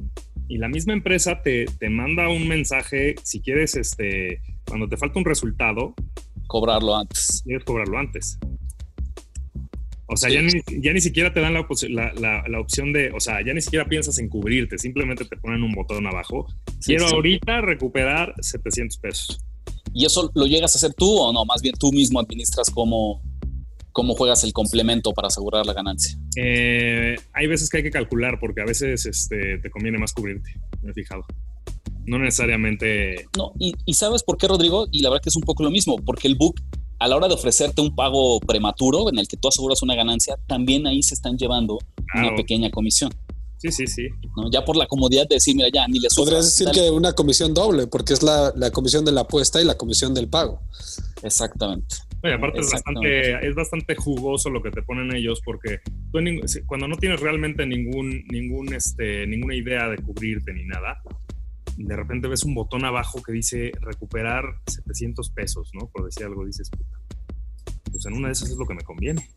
y 0.48 0.60
la 0.60 0.70
misma 0.70 0.94
empresa 0.94 1.42
te, 1.42 1.66
te 1.66 1.90
manda 1.90 2.30
un 2.30 2.48
mensaje, 2.48 3.16
si 3.24 3.42
quieres, 3.42 3.76
este, 3.76 4.44
cuando 4.68 4.88
te 4.88 4.96
falta 4.96 5.18
un 5.18 5.26
resultado, 5.26 5.96
cobrarlo 6.46 6.96
antes. 6.96 7.42
Quieres 7.44 7.64
cobrarlo 7.64 7.98
antes. 7.98 8.38
O 10.06 10.16
sea, 10.18 10.30
ya, 10.30 10.44
ni, 10.44 10.52
ya, 10.84 10.94
ni, 10.94 11.02
siquiera 11.02 11.34
te 11.34 11.40
dan 11.40 11.56
la, 11.56 11.66
la, 12.14 12.44
la, 12.48 12.60
opción 12.60 12.94
de, 12.94 13.12
o 13.12 13.20
sea, 13.20 13.44
ya 13.44 13.56
ni 13.56 13.62
siquiera 13.62 13.86
piensas 13.86 14.20
en 14.20 14.30
cubrirte, 14.30 14.78
simplemente 14.78 15.26
te 15.26 15.36
ponen 15.38 15.64
un 15.64 15.72
botón 15.72 16.06
abajo. 16.06 16.46
Quiero 16.86 17.08
ahorita 17.08 17.62
recuperar 17.62 18.36
700 18.40 18.98
pesos. 19.00 19.40
¿Y 19.96 20.06
eso 20.06 20.32
lo 20.36 20.46
llegas 20.46 20.76
a 20.76 20.78
hacer 20.78 20.94
tú 20.94 21.10
o 21.18 21.34
no? 21.34 21.44
Más 21.46 21.64
bien 21.64 21.74
tú 21.80 21.92
mismo 21.92 22.20
administras 22.20 22.70
cómo, 22.70 23.24
cómo 23.92 24.16
juegas 24.16 24.44
el 24.44 24.54
complemento 24.54 25.14
para 25.14 25.28
asegurar 25.28 25.66
la 25.66 25.74
ganancia. 25.74 26.18
Eh, 26.36 27.16
hay 27.34 27.48
veces 27.48 27.70
que 27.70 27.78
hay 27.78 27.84
que 27.84 27.92
calcular 27.92 28.40
porque 28.40 28.62
a 28.62 28.66
veces 28.66 29.06
este, 29.06 29.58
te 29.60 29.70
conviene 29.70 29.98
más 29.98 30.14
cubrirte, 30.14 30.54
me 30.82 30.92
he 30.92 30.94
fijado 30.94 31.26
no 32.10 32.18
necesariamente. 32.18 33.28
No, 33.38 33.54
y, 33.60 33.94
sabes 33.94 34.24
por 34.24 34.38
qué, 34.38 34.48
Rodrigo, 34.48 34.88
y 34.92 35.02
la 35.02 35.10
verdad 35.10 35.22
que 35.22 35.30
es 35.30 35.36
un 35.36 35.44
poco 35.44 35.64
lo 35.64 35.70
mismo, 35.70 35.98
porque 35.98 36.28
el 36.28 36.36
book, 36.36 36.56
a 36.98 37.08
la 37.08 37.16
hora 37.16 37.28
de 37.28 37.36
ofrecerte 37.36 37.82
un 37.82 37.96
pago 37.96 38.40
prematuro 38.40 39.10
en 39.10 39.20
el 39.20 39.28
que 39.28 39.38
tú 39.38 39.48
aseguras 39.48 39.82
una 39.84 39.96
ganancia, 39.96 40.38
también 40.48 40.88
ahí 40.88 41.04
se 41.04 41.14
están 41.14 41.38
llevando 41.38 41.78
una 42.16 42.36
pequeña 42.36 42.72
comisión. 42.72 43.14
Sí, 43.58 43.72
sí, 43.72 43.88
sí. 43.88 44.08
Ya 44.52 44.64
por 44.64 44.78
la 44.78 44.88
comodidad 44.88 45.28
de 45.28 45.36
decir, 45.36 45.56
mira, 45.56 45.70
ya, 45.72 45.88
ni 45.88 46.00
le 46.00 46.08
Podrías 46.16 46.46
decir 46.46 46.70
que 46.72 46.90
una 46.90 47.14
comisión 47.14 47.54
doble, 47.54 47.88
porque 47.88 48.14
es 48.14 48.24
la, 48.24 48.54
comisión 48.74 49.06
de 49.06 49.12
la 49.12 49.22
apuesta 49.22 49.62
y 49.62 49.66
la 49.66 49.78
comisión 49.78 50.14
del 50.14 50.30
pago. 50.30 50.62
Exactamente. 51.22 51.98
Oye, 52.22 52.34
aparte 52.34 52.60
es 52.60 52.72
bastante, 52.72 53.48
es 53.48 53.56
bastante 53.56 53.96
jugoso 53.96 54.50
lo 54.50 54.62
que 54.62 54.72
te 54.72 54.82
ponen 54.82 55.16
ellos, 55.16 55.42
porque 55.44 55.80
tú 56.12 56.20
cuando 56.66 56.88
no 56.88 56.98
tienes 56.98 57.22
realmente 57.22 57.66
ningún, 57.66 58.26
ningún, 58.30 58.74
este, 58.74 59.26
ninguna 59.26 59.56
idea 59.56 59.88
de 59.88 59.98
cubrirte 59.98 60.54
ni 60.54 60.66
nada, 60.66 61.02
de 61.78 61.96
repente 61.96 62.28
ves 62.28 62.44
un 62.44 62.56
botón 62.56 62.84
abajo 62.84 63.22
que 63.24 63.32
dice 63.32 63.72
recuperar 63.80 64.44
700 64.68 65.30
pesos, 65.32 65.72
¿no? 65.74 65.88
Por 65.88 66.06
decir 66.06 66.26
algo, 66.26 66.46
dices, 66.46 66.70
puta. 66.70 67.00
Pues 67.90 68.06
en 68.06 68.14
una 68.14 68.28
de 68.28 68.34
esas 68.34 68.50
es 68.50 68.58
lo 68.58 68.68
que 68.68 68.76
me 68.76 68.84
conviene. 68.84 69.30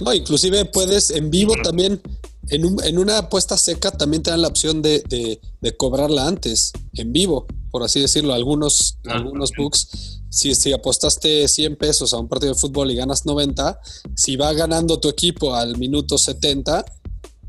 No, 0.00 0.12
inclusive 0.12 0.64
puedes 0.66 1.10
en 1.10 1.30
vivo 1.30 1.54
también, 1.62 2.00
en, 2.48 2.98
una 2.98 3.18
apuesta 3.18 3.56
seca 3.56 3.90
también 3.90 4.22
te 4.22 4.30
dan 4.30 4.42
la 4.42 4.48
opción 4.48 4.82
de, 4.82 5.40
cobrarla 5.76 6.26
antes, 6.26 6.72
en 6.94 7.12
vivo, 7.12 7.46
por 7.76 7.82
así 7.82 8.00
decirlo. 8.00 8.32
Algunos, 8.32 8.96
ah, 9.04 9.16
algunos 9.16 9.52
books, 9.54 10.22
si, 10.30 10.54
si 10.54 10.72
apostaste 10.72 11.46
100 11.46 11.76
pesos 11.76 12.14
a 12.14 12.18
un 12.18 12.26
partido 12.26 12.54
de 12.54 12.58
fútbol 12.58 12.90
y 12.90 12.94
ganas 12.94 13.26
90, 13.26 13.78
si 14.14 14.36
va 14.36 14.50
ganando 14.54 14.98
tu 14.98 15.10
equipo 15.10 15.54
al 15.54 15.76
minuto 15.76 16.16
70, 16.16 16.86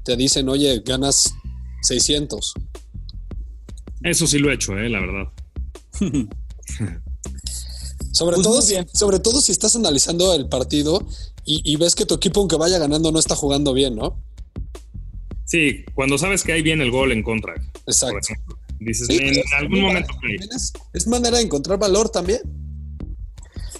te 0.04 0.18
dicen, 0.18 0.50
oye, 0.50 0.82
ganas 0.86 1.34
600. 1.84 2.56
Eso 4.04 4.28
sí 4.28 4.38
lo 4.38 4.52
he 4.52 4.56
hecho, 4.56 4.78
eh, 4.78 4.90
la 4.90 5.00
verdad. 5.00 5.32
sobre, 8.12 8.36
pues 8.36 8.46
todo, 8.46 8.62
sobre 8.94 9.20
todo 9.20 9.40
si 9.40 9.54
estás 9.54 9.78
analizando 9.78 10.34
el 10.34 10.50
partido 10.50 11.08
y, 11.46 11.74
ves 11.78 11.96
que 11.96 12.06
tu 12.06 12.16
equipo, 12.16 12.42
aunque 12.42 12.58
vaya 12.58 12.80
ganando, 12.80 13.14
no 13.14 13.20
está 13.20 13.38
jugando 13.38 13.72
bien, 13.72 13.96
¿no? 13.96 14.22
Sí, 15.46 15.86
cuando 15.94 16.18
sabes 16.18 16.44
que 16.44 16.52
hay 16.52 16.64
bien 16.64 16.82
el 16.82 16.92
gol 16.92 17.14
en 17.14 17.24
contra. 17.24 17.54
Exacto. 17.86 18.34
Dices, 18.80 19.08
Sí, 19.08 19.18
en 19.18 19.30
es- 19.40 19.54
algún 19.60 19.82
momento. 19.82 20.14
Es, 20.56 20.74
es 20.94 21.08
manera 21.08 21.38
de 21.38 21.44
encontrar 21.44 21.80
valor 21.80 22.10
también. 22.10 22.42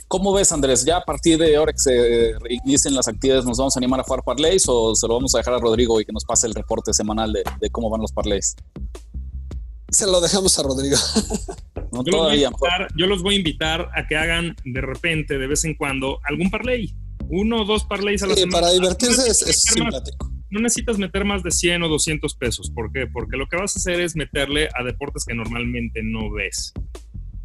¿Cómo 0.08 0.32
ves, 0.34 0.52
Andrés? 0.54 0.86
¿Ya 0.86 0.98
a 0.98 1.04
partir 1.04 1.38
de 1.38 1.56
ahora 1.58 1.74
que 1.74 1.80
se 1.80 2.32
inicien 2.64 2.96
las 2.96 3.08
actividades 3.10 3.44
nos 3.46 3.58
vamos 3.58 3.76
a 3.76 3.80
animar 3.80 4.00
a 4.00 4.04
jugar 4.04 4.24
parlays 4.24 4.64
o 4.68 4.96
se 4.96 5.06
lo 5.06 5.16
vamos 5.16 5.36
a 5.36 5.40
dejar 5.40 5.54
a 5.56 5.60
Rodrigo 5.60 6.00
y 6.00 6.06
que 6.06 6.14
nos 6.14 6.24
pase 6.24 6.48
el 6.48 6.54
reporte 6.56 6.94
semanal 6.94 7.34
de, 7.34 7.44
de 7.60 7.70
cómo 7.70 7.90
van 7.90 8.00
los 8.02 8.14
parlays? 8.14 8.56
Se 9.90 10.06
lo 10.06 10.22
dejamos 10.22 10.58
a 10.60 10.64
Rodrigo. 10.64 10.98
No, 11.90 12.04
Yo 12.04 12.12
los, 12.12 12.20
voy 12.20 12.20
a 12.20 12.22
todavía 12.22 12.48
invitar, 12.48 12.88
yo 12.98 13.08
los 13.08 13.24
voy 13.24 13.36
a 13.36 13.38
invitar 13.38 13.90
a 13.96 14.06
que 14.08 14.18
hagan 14.18 14.58
de 14.66 14.82
repente, 14.82 15.38
de 15.38 15.48
vez 15.48 15.64
en 15.64 15.74
cuando, 15.74 16.20
algún 16.26 16.52
parlay. 16.52 16.94
Uno 17.30 17.62
o 17.62 17.66
dos 17.66 17.86
parlays 17.86 18.22
a 18.24 18.28
la 18.28 18.34
Sí, 18.34 18.42
semana. 18.42 18.60
para 18.60 18.74
divertirse 18.74 19.30
es, 19.30 19.40
simpático. 19.62 20.30
No 20.50 20.60
necesitas 20.60 20.98
meter 20.98 21.26
más 21.26 21.44
de 21.44 21.52
100 21.52 21.84
o 21.84 21.90
200 21.90 22.36
pesos. 22.36 22.72
¿Por 22.72 22.92
qué? 22.92 23.08
Porque 23.08 23.38
lo 23.38 23.48
que 23.48 23.58
vas 23.58 23.76
a 23.76 23.80
hacer 23.80 24.00
es 24.00 24.16
meterle 24.16 24.70
a 24.74 24.84
deportes 24.84 25.26
que 25.26 25.36
normalmente 25.36 26.02
no 26.04 26.32
ves. 26.32 26.74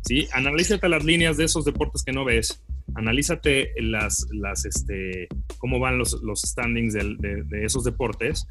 ¿Sí? 0.02 0.26
Analízate 0.32 0.88
las 0.88 1.04
líneas 1.04 1.36
de 1.36 1.44
esos 1.44 1.64
deportes 1.64 2.02
que 2.02 2.12
no 2.12 2.24
ves. 2.24 2.62
Analízate 2.94 3.72
las, 3.80 4.26
las, 4.32 4.64
este, 4.64 5.28
cómo 5.58 5.78
van 5.78 5.98
los, 5.98 6.20
los 6.22 6.42
standings 6.42 6.94
de, 6.94 7.44
de 7.44 7.64
esos 7.64 7.84
deportes. 7.84 8.46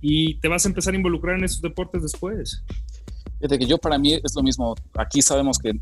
Y 0.00 0.38
te 0.40 0.48
vas 0.48 0.64
a 0.64 0.68
empezar 0.68 0.94
a 0.94 0.96
involucrar 0.96 1.38
en 1.38 1.44
esos 1.44 1.62
deportes 1.62 2.02
después. 2.02 2.64
Fíjate 3.38 3.58
que 3.58 3.66
yo 3.66 3.78
para 3.78 3.98
mí 3.98 4.14
es 4.14 4.34
lo 4.34 4.42
mismo. 4.42 4.74
Aquí 4.94 5.22
sabemos 5.22 5.58
que 5.58 5.72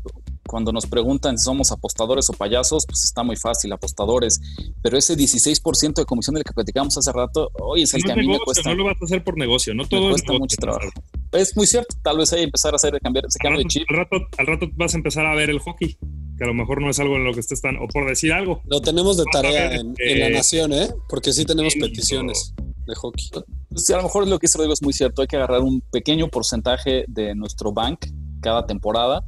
cuando 0.47 0.71
nos 0.71 0.85
preguntan 0.85 1.37
si 1.37 1.45
somos 1.45 1.71
apostadores 1.71 2.29
o 2.29 2.33
payasos, 2.33 2.85
pues 2.85 3.03
está 3.03 3.23
muy 3.23 3.35
fácil, 3.35 3.71
apostadores. 3.73 4.39
Pero 4.81 4.97
ese 4.97 5.15
16% 5.15 5.93
de 5.95 6.05
comisión 6.05 6.35
del 6.35 6.43
que 6.43 6.53
platicamos 6.53 6.97
hace 6.97 7.11
rato, 7.11 7.49
hoy 7.59 7.83
es 7.83 7.93
el 7.93 8.01
no 8.01 8.05
que 8.05 8.11
es 8.11 8.17
a 8.17 8.21
mí 8.21 8.27
me 8.27 8.39
cuesta. 8.39 8.69
no 8.69 8.75
lo 8.75 8.85
vas 8.85 8.97
a 9.01 9.05
hacer 9.05 9.23
por 9.23 9.37
negocio. 9.37 9.73
No 9.73 9.85
todo 9.87 10.01
me 10.01 10.05
es 10.07 10.11
cuesta 10.11 10.33
negocio, 10.33 10.39
mucho 10.39 10.57
trabajo. 10.57 10.89
Es 11.31 11.55
muy 11.57 11.67
cierto, 11.67 11.95
tal 12.03 12.17
vez 12.17 12.31
hay 12.33 12.39
que 12.39 12.45
empezar 12.45 12.73
a 12.73 12.75
hacer 12.77 12.99
cambiar 13.01 13.25
ese 13.25 13.37
Al 13.41 13.43
cambio 13.43 13.57
de 13.59 13.63
rato, 13.63 13.69
chip. 13.69 13.85
al, 13.89 13.97
rato, 13.97 14.15
al 14.37 14.47
rato 14.47 14.67
vas 14.75 14.93
a 14.93 14.97
empezar 14.97 15.25
a 15.25 15.35
ver 15.35 15.49
el 15.49 15.59
hockey, 15.59 15.97
que 16.37 16.43
a 16.43 16.47
lo 16.47 16.53
mejor 16.53 16.81
no 16.81 16.89
es 16.89 16.99
algo 16.99 17.15
en 17.15 17.23
lo 17.23 17.33
que 17.33 17.39
estés 17.39 17.61
tan, 17.61 17.77
o 17.77 17.87
por 17.87 18.07
decir 18.07 18.31
algo. 18.31 18.61
Lo 18.65 18.81
tenemos 18.81 19.17
de 19.17 19.25
tarea 19.31 19.69
ver, 19.69 19.79
en, 19.79 19.95
en 19.97 20.19
la 20.19 20.29
nación, 20.29 20.73
¿eh? 20.73 20.89
Porque 21.09 21.33
sí 21.33 21.45
tenemos 21.45 21.73
peticiones 21.75 22.53
de 22.85 22.95
hockey. 22.95 23.29
Sí, 23.75 23.93
a 23.93 23.97
lo 23.97 24.03
mejor 24.03 24.27
lo 24.27 24.39
que 24.39 24.45
dice 24.45 24.57
Rodrigo 24.57 24.73
es 24.73 24.81
muy 24.81 24.93
cierto. 24.93 25.21
Hay 25.21 25.27
que 25.27 25.35
agarrar 25.35 25.61
un 25.61 25.81
pequeño 25.91 26.27
porcentaje 26.29 27.03
de 27.07 27.35
nuestro 27.35 27.71
bank 27.73 28.05
cada 28.41 28.65
temporada 28.65 29.27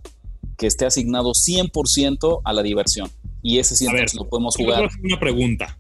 que 0.58 0.68
esté 0.68 0.86
asignado 0.86 1.32
100% 1.34 2.42
a 2.44 2.54
la 2.54 2.64
diversión. 2.64 3.10
Y 3.44 3.60
ese 3.60 3.76
sí 3.76 3.88
A 3.88 3.94
ver, 3.94 4.14
lo 4.16 4.28
podemos 4.28 4.56
Yo 4.58 4.66
les 4.66 4.68
voy 4.68 4.74
a 4.74 4.78
jugar. 4.78 4.90
hacer 4.92 5.06
una 5.06 5.20
pregunta. 5.20 5.80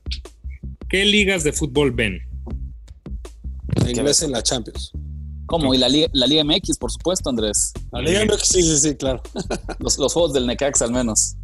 ¿Qué 0.89 1.03
ligas 1.05 1.43
de 1.43 1.51
fútbol 1.51 1.91
ven? 1.91 2.19
La 3.83 3.89
inglesa 3.91 4.25
en 4.25 4.31
la 4.31 4.43
Champions. 4.43 4.91
¿Cómo? 5.45 5.73
Y 5.73 5.77
la 5.77 5.87
Liga, 5.89 6.07
la 6.13 6.27
Liga 6.27 6.43
MX, 6.43 6.77
por 6.77 6.91
supuesto, 6.91 7.29
Andrés. 7.29 7.71
La 7.91 8.01
Liga 8.01 8.25
MX, 8.25 8.47
sí, 8.47 8.61
sí, 8.61 8.77
sí, 8.79 8.95
claro. 8.95 9.21
Los, 9.79 9.97
los 9.97 10.13
juegos 10.13 10.33
del 10.33 10.45
Necax 10.45 10.81
al 10.81 10.91
menos. 10.91 11.35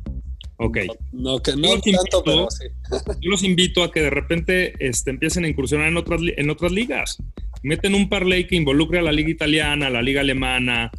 Ok. 0.57 0.77
No, 1.11 1.39
que 1.39 1.55
no 1.55 1.61
Yo 1.69 1.75
los 1.75 1.81
tanto, 1.83 1.89
invito- 1.89 2.23
pero 2.25 2.47
sí. 2.51 2.65
Yo 3.21 3.29
los 3.31 3.43
invito 3.43 3.81
a 3.83 3.91
que 3.91 4.01
de 4.01 4.09
repente 4.09 4.73
este, 4.85 5.09
empiecen 5.09 5.45
a 5.45 5.47
incursionar 5.47 5.87
en 5.87 5.97
otras, 5.97 6.21
en 6.37 6.49
otras 6.49 6.71
ligas. 6.71 7.17
Meten 7.63 7.95
un 7.95 8.09
parlay 8.09 8.45
que 8.45 8.55
involucre 8.57 8.99
a 8.99 9.01
la 9.01 9.11
liga 9.13 9.29
italiana, 9.29 9.87
a 9.87 9.89
la 9.89 10.01
liga 10.01 10.19
alemana, 10.21 10.91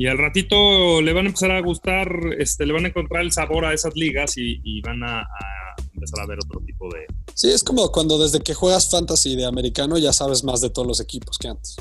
y 0.00 0.06
al 0.06 0.16
ratito 0.16 1.02
le 1.02 1.12
van 1.12 1.26
a 1.26 1.28
empezar 1.28 1.50
a 1.50 1.60
gustar, 1.60 2.10
este, 2.38 2.64
le 2.64 2.72
van 2.72 2.86
a 2.86 2.88
encontrar 2.88 3.20
el 3.20 3.32
sabor 3.32 3.66
a 3.66 3.74
esas 3.74 3.94
ligas 3.96 4.38
y, 4.38 4.58
y 4.64 4.80
van 4.80 5.02
a, 5.02 5.20
a 5.20 5.76
empezar 5.92 6.20
a 6.20 6.26
ver 6.26 6.38
otro 6.42 6.58
tipo 6.64 6.88
de... 6.88 7.04
Sí, 7.34 7.50
es 7.50 7.62
como 7.62 7.92
cuando 7.92 8.18
desde 8.18 8.40
que 8.40 8.54
juegas 8.54 8.90
fantasy 8.90 9.36
de 9.36 9.44
americano 9.44 9.98
ya 9.98 10.14
sabes 10.14 10.42
más 10.42 10.62
de 10.62 10.70
todos 10.70 10.88
los 10.88 11.00
equipos 11.02 11.36
que 11.36 11.48
antes. 11.48 11.76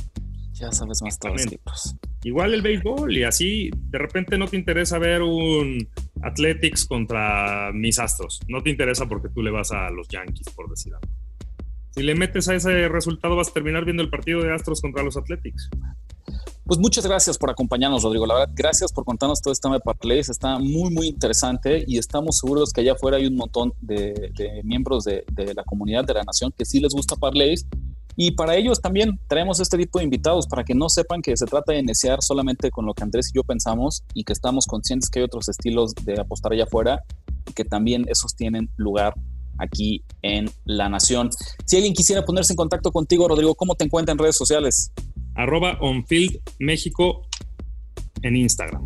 Ya 0.52 0.70
sabes 0.74 1.02
más 1.02 1.18
todos 1.18 1.36
los 1.36 1.46
equipos. 1.46 1.96
Igual 2.26 2.54
el 2.54 2.62
béisbol, 2.62 3.16
y 3.16 3.24
así 3.24 3.70
de 3.74 3.98
repente 3.98 4.38
no 4.38 4.50
te 4.50 4.58
interesa 4.58 5.00
ver 5.00 5.22
un 5.22 5.88
Athletics 6.22 6.84
contra 6.84 7.72
mis 7.74 8.00
astros. 8.00 8.42
No 8.50 8.62
te 8.62 8.70
interesa 8.70 9.08
porque 9.08 9.30
tú 9.30 9.42
le 9.42 9.52
vas 9.52 9.72
a 9.72 9.90
los 9.92 10.10
Yankees, 10.10 10.50
por 10.54 10.70
decir 10.70 10.94
algo. 10.94 11.08
Si 11.92 12.04
le 12.04 12.16
metes 12.16 12.50
a 12.50 12.56
ese 12.56 12.90
resultado, 12.90 13.38
vas 13.38 13.48
a 13.48 13.54
terminar 13.54 13.86
viendo 13.86 14.04
el 14.04 14.10
partido 14.10 14.42
de 14.44 14.54
Astros 14.54 14.82
contra 14.82 15.04
los 15.04 15.16
Athletics. 15.16 15.70
Pues 16.70 16.80
muchas 16.80 17.04
gracias 17.04 17.36
por 17.36 17.50
acompañarnos, 17.50 18.04
Rodrigo. 18.04 18.28
La 18.28 18.36
verdad, 18.36 18.54
gracias 18.54 18.94
por 18.94 19.04
contarnos 19.04 19.42
todo 19.42 19.52
este 19.52 19.64
tema 19.64 19.78
de 19.78 19.82
parlays. 19.82 20.30
Está 20.30 20.60
muy, 20.60 20.92
muy 20.92 21.08
interesante 21.08 21.84
y 21.88 21.98
estamos 21.98 22.38
seguros 22.38 22.72
que 22.72 22.82
allá 22.82 22.92
afuera 22.92 23.18
hay 23.18 23.26
un 23.26 23.38
montón 23.38 23.74
de, 23.82 24.62
miembros 24.64 25.06
de, 25.06 25.24
la 25.56 25.64
comunidad 25.64 26.06
de 26.06 26.14
la 26.14 26.22
nación 26.24 26.54
que 26.56 26.66
sí 26.66 26.80
les 26.80 26.94
gusta 26.94 27.16
parlays. 27.16 27.66
Y 28.16 28.34
para 28.34 28.56
ellos 28.56 28.82
también 28.82 29.20
traemos 29.28 29.60
este 29.60 29.80
tipo 29.80 29.98
de 29.98 30.06
invitados 30.06 30.46
para 30.46 30.64
que 30.64 30.76
no 30.76 30.90
sepan 30.90 31.24
que 31.24 31.36
se 31.36 31.48
trata 31.48 31.74
de 31.74 31.80
iniciar 31.80 32.22
solamente 32.22 32.70
con 32.70 32.86
lo 32.86 32.94
que 32.94 33.02
Andrés 33.02 33.32
y 33.34 33.38
yo 33.38 33.44
pensamos 33.44 34.04
y 34.14 34.24
que 34.24 34.34
estamos 34.34 34.68
conscientes 34.68 35.10
que 35.10 35.22
hay 35.22 35.26
otros 35.26 35.50
estilos 35.50 35.96
de 35.96 36.22
apostar 36.22 36.54
allá 36.54 36.66
afuera 36.66 37.04
y 37.50 37.54
que 37.54 37.66
también 37.66 38.06
esos 38.10 38.36
tienen 38.36 38.70
lugar 38.78 39.16
aquí 39.60 40.04
en 40.22 40.50
la 40.66 40.90
nación. 40.90 41.30
Si 41.66 41.76
alguien 41.76 41.94
quisiera 41.94 42.26
ponerse 42.26 42.54
en 42.54 42.58
contacto 42.58 42.92
contigo, 42.92 43.28
Rodrigo, 43.28 43.56
¿cómo 43.56 43.76
te 43.76 43.86
encuentra 43.86 44.14
en 44.14 44.18
redes 44.18 44.38
sociales? 44.38 44.92
Arroba 45.40 45.78
Onfield 45.80 46.38
México 46.60 47.26
en 48.24 48.36
Instagram. 48.36 48.86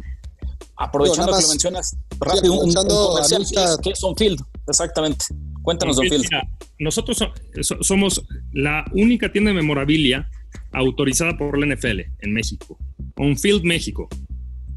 Aprovechando 0.78 1.36
que 1.36 1.42
lo 1.42 1.48
mencionas, 1.50 1.98
rápido, 2.20 2.54
un, 2.54 2.72
comercial, 2.74 3.42
ahorita- 3.42 3.62
¿qué 3.66 3.72
es- 3.72 3.78
¿qué 3.84 3.90
es 3.92 4.04
Onfield? 4.04 4.40
Exactamente. 4.68 5.26
Cuéntanos, 5.62 5.98
Onfield, 5.98 6.24
mira, 6.24 6.48
nosotros 6.80 7.18
so- 7.18 7.32
so- 7.62 7.82
somos 7.84 8.24
la 8.52 8.86
única 8.94 9.32
tienda 9.32 9.50
de 9.52 9.56
memorabilia 9.56 10.30
autorizada 10.74 11.38
por 11.38 11.58
la 11.58 11.66
NFL 11.66 12.02
en 12.20 12.34
México. 12.34 12.78
Onfield 13.18 13.64
México. 13.64 14.08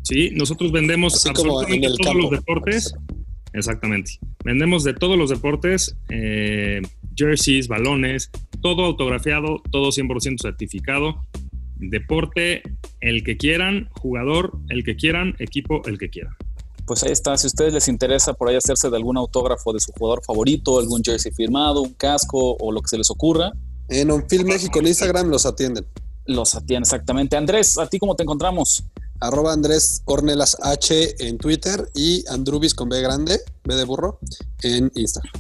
¿Sí? 0.02 0.30
Nosotros 0.34 0.70
vendemos 0.70 1.14
Así 1.14 1.28
absolutamente 1.28 1.88
todos 1.88 1.98
campo. 1.98 2.20
los 2.20 2.30
deportes. 2.30 2.94
Exactamente. 3.52 4.12
Vendemos 4.44 4.84
de 4.84 4.94
todos 4.94 5.18
los 5.18 5.30
deportes, 5.30 5.96
eh, 6.10 6.80
jerseys, 7.16 7.66
balones, 7.68 8.30
todo 8.62 8.84
autografiado, 8.84 9.62
todo 9.72 9.90
100% 9.90 10.42
certificado. 10.42 11.16
Deporte, 11.78 12.62
el 13.00 13.22
que 13.24 13.36
quieran, 13.36 13.88
jugador, 14.00 14.52
el 14.68 14.84
que 14.84 14.96
quieran, 14.96 15.34
equipo, 15.38 15.82
el 15.86 15.98
que 15.98 16.08
quieran. 16.10 16.34
Pues 16.86 17.02
ahí 17.02 17.12
está. 17.12 17.36
Si 17.36 17.46
a 17.46 17.48
ustedes 17.48 17.74
les 17.74 17.88
interesa 17.88 18.34
por 18.34 18.48
ahí 18.48 18.56
hacerse 18.56 18.88
de 18.90 18.96
algún 18.96 19.16
autógrafo 19.16 19.72
de 19.72 19.80
su 19.80 19.92
jugador 19.92 20.22
favorito, 20.24 20.78
algún 20.78 21.02
jersey 21.02 21.32
firmado, 21.32 21.82
un 21.82 21.94
casco 21.94 22.56
o 22.60 22.70
lo 22.72 22.80
que 22.80 22.88
se 22.88 22.98
les 22.98 23.10
ocurra, 23.10 23.52
En 23.88 24.10
Onfield 24.10 24.46
México 24.46 24.78
en 24.80 24.86
Instagram 24.88 25.28
los 25.28 25.46
atienden. 25.46 25.84
los 26.26 26.54
atienden 26.54 26.82
exactamente. 26.82 27.36
Andrés, 27.36 27.76
¿a 27.78 27.88
ti 27.88 27.98
cómo 27.98 28.14
te 28.16 28.22
encontramos? 28.22 28.84
Arroba 29.20 29.52
Andrés 29.52 30.02
Ornelas 30.04 30.56
H 30.62 31.26
en 31.26 31.38
Twitter 31.38 31.88
y 31.94 32.24
Andrubis 32.28 32.74
con 32.74 32.88
B 32.88 33.00
grande, 33.00 33.40
B 33.64 33.74
de 33.74 33.84
burro, 33.84 34.18
en 34.62 34.90
Instagram. 34.94 35.32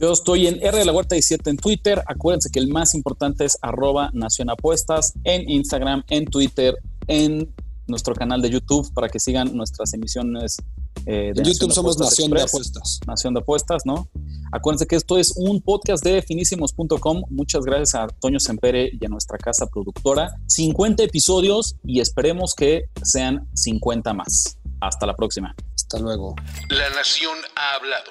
Yo 0.00 0.12
estoy 0.12 0.46
en 0.46 0.62
R 0.62 0.78
de 0.78 0.84
la 0.84 0.92
Huerta 0.92 1.16
17 1.16 1.50
en 1.50 1.56
Twitter. 1.56 2.02
Acuérdense 2.06 2.50
que 2.50 2.60
el 2.60 2.68
más 2.68 2.94
importante 2.94 3.44
es 3.44 3.58
arroba 3.62 4.10
Nación 4.12 4.48
Apuestas 4.48 5.14
en 5.24 5.48
Instagram, 5.50 6.04
en 6.08 6.24
Twitter, 6.26 6.76
en 7.08 7.52
nuestro 7.88 8.14
canal 8.14 8.40
de 8.40 8.50
YouTube 8.50 8.92
para 8.94 9.08
que 9.08 9.18
sigan 9.18 9.56
nuestras 9.56 9.92
emisiones. 9.94 10.58
eh, 11.06 11.32
de 11.34 11.42
En 11.42 11.44
YouTube 11.44 11.72
somos 11.72 11.96
Apuestas 11.96 12.18
Nación 12.18 12.30
de. 12.30 12.42
Apuestas. 12.42 13.00
Nación 13.06 13.34
de 13.34 13.40
Apuestas, 13.40 13.82
¿no? 13.86 14.08
Acuérdense 14.52 14.86
que 14.86 14.96
esto 14.96 15.18
es 15.18 15.32
un 15.36 15.60
podcast 15.60 16.04
de 16.04 16.22
finísimos.com. 16.22 17.22
Muchas 17.30 17.64
gracias 17.64 17.94
a 17.96 18.06
Toño 18.06 18.38
Sempere 18.38 18.90
y 18.98 19.04
a 19.04 19.08
nuestra 19.08 19.36
casa 19.36 19.66
productora. 19.66 20.30
50 20.46 21.02
episodios 21.02 21.74
y 21.84 22.00
esperemos 22.00 22.54
que 22.54 22.84
sean 23.02 23.48
50 23.54 24.12
más. 24.14 24.58
Hasta 24.80 25.06
la 25.06 25.16
próxima. 25.16 25.56
Hasta 25.74 25.98
luego. 25.98 26.36
La 26.70 26.88
nación 26.90 27.36
ha 27.56 27.74
hablado. 27.74 28.10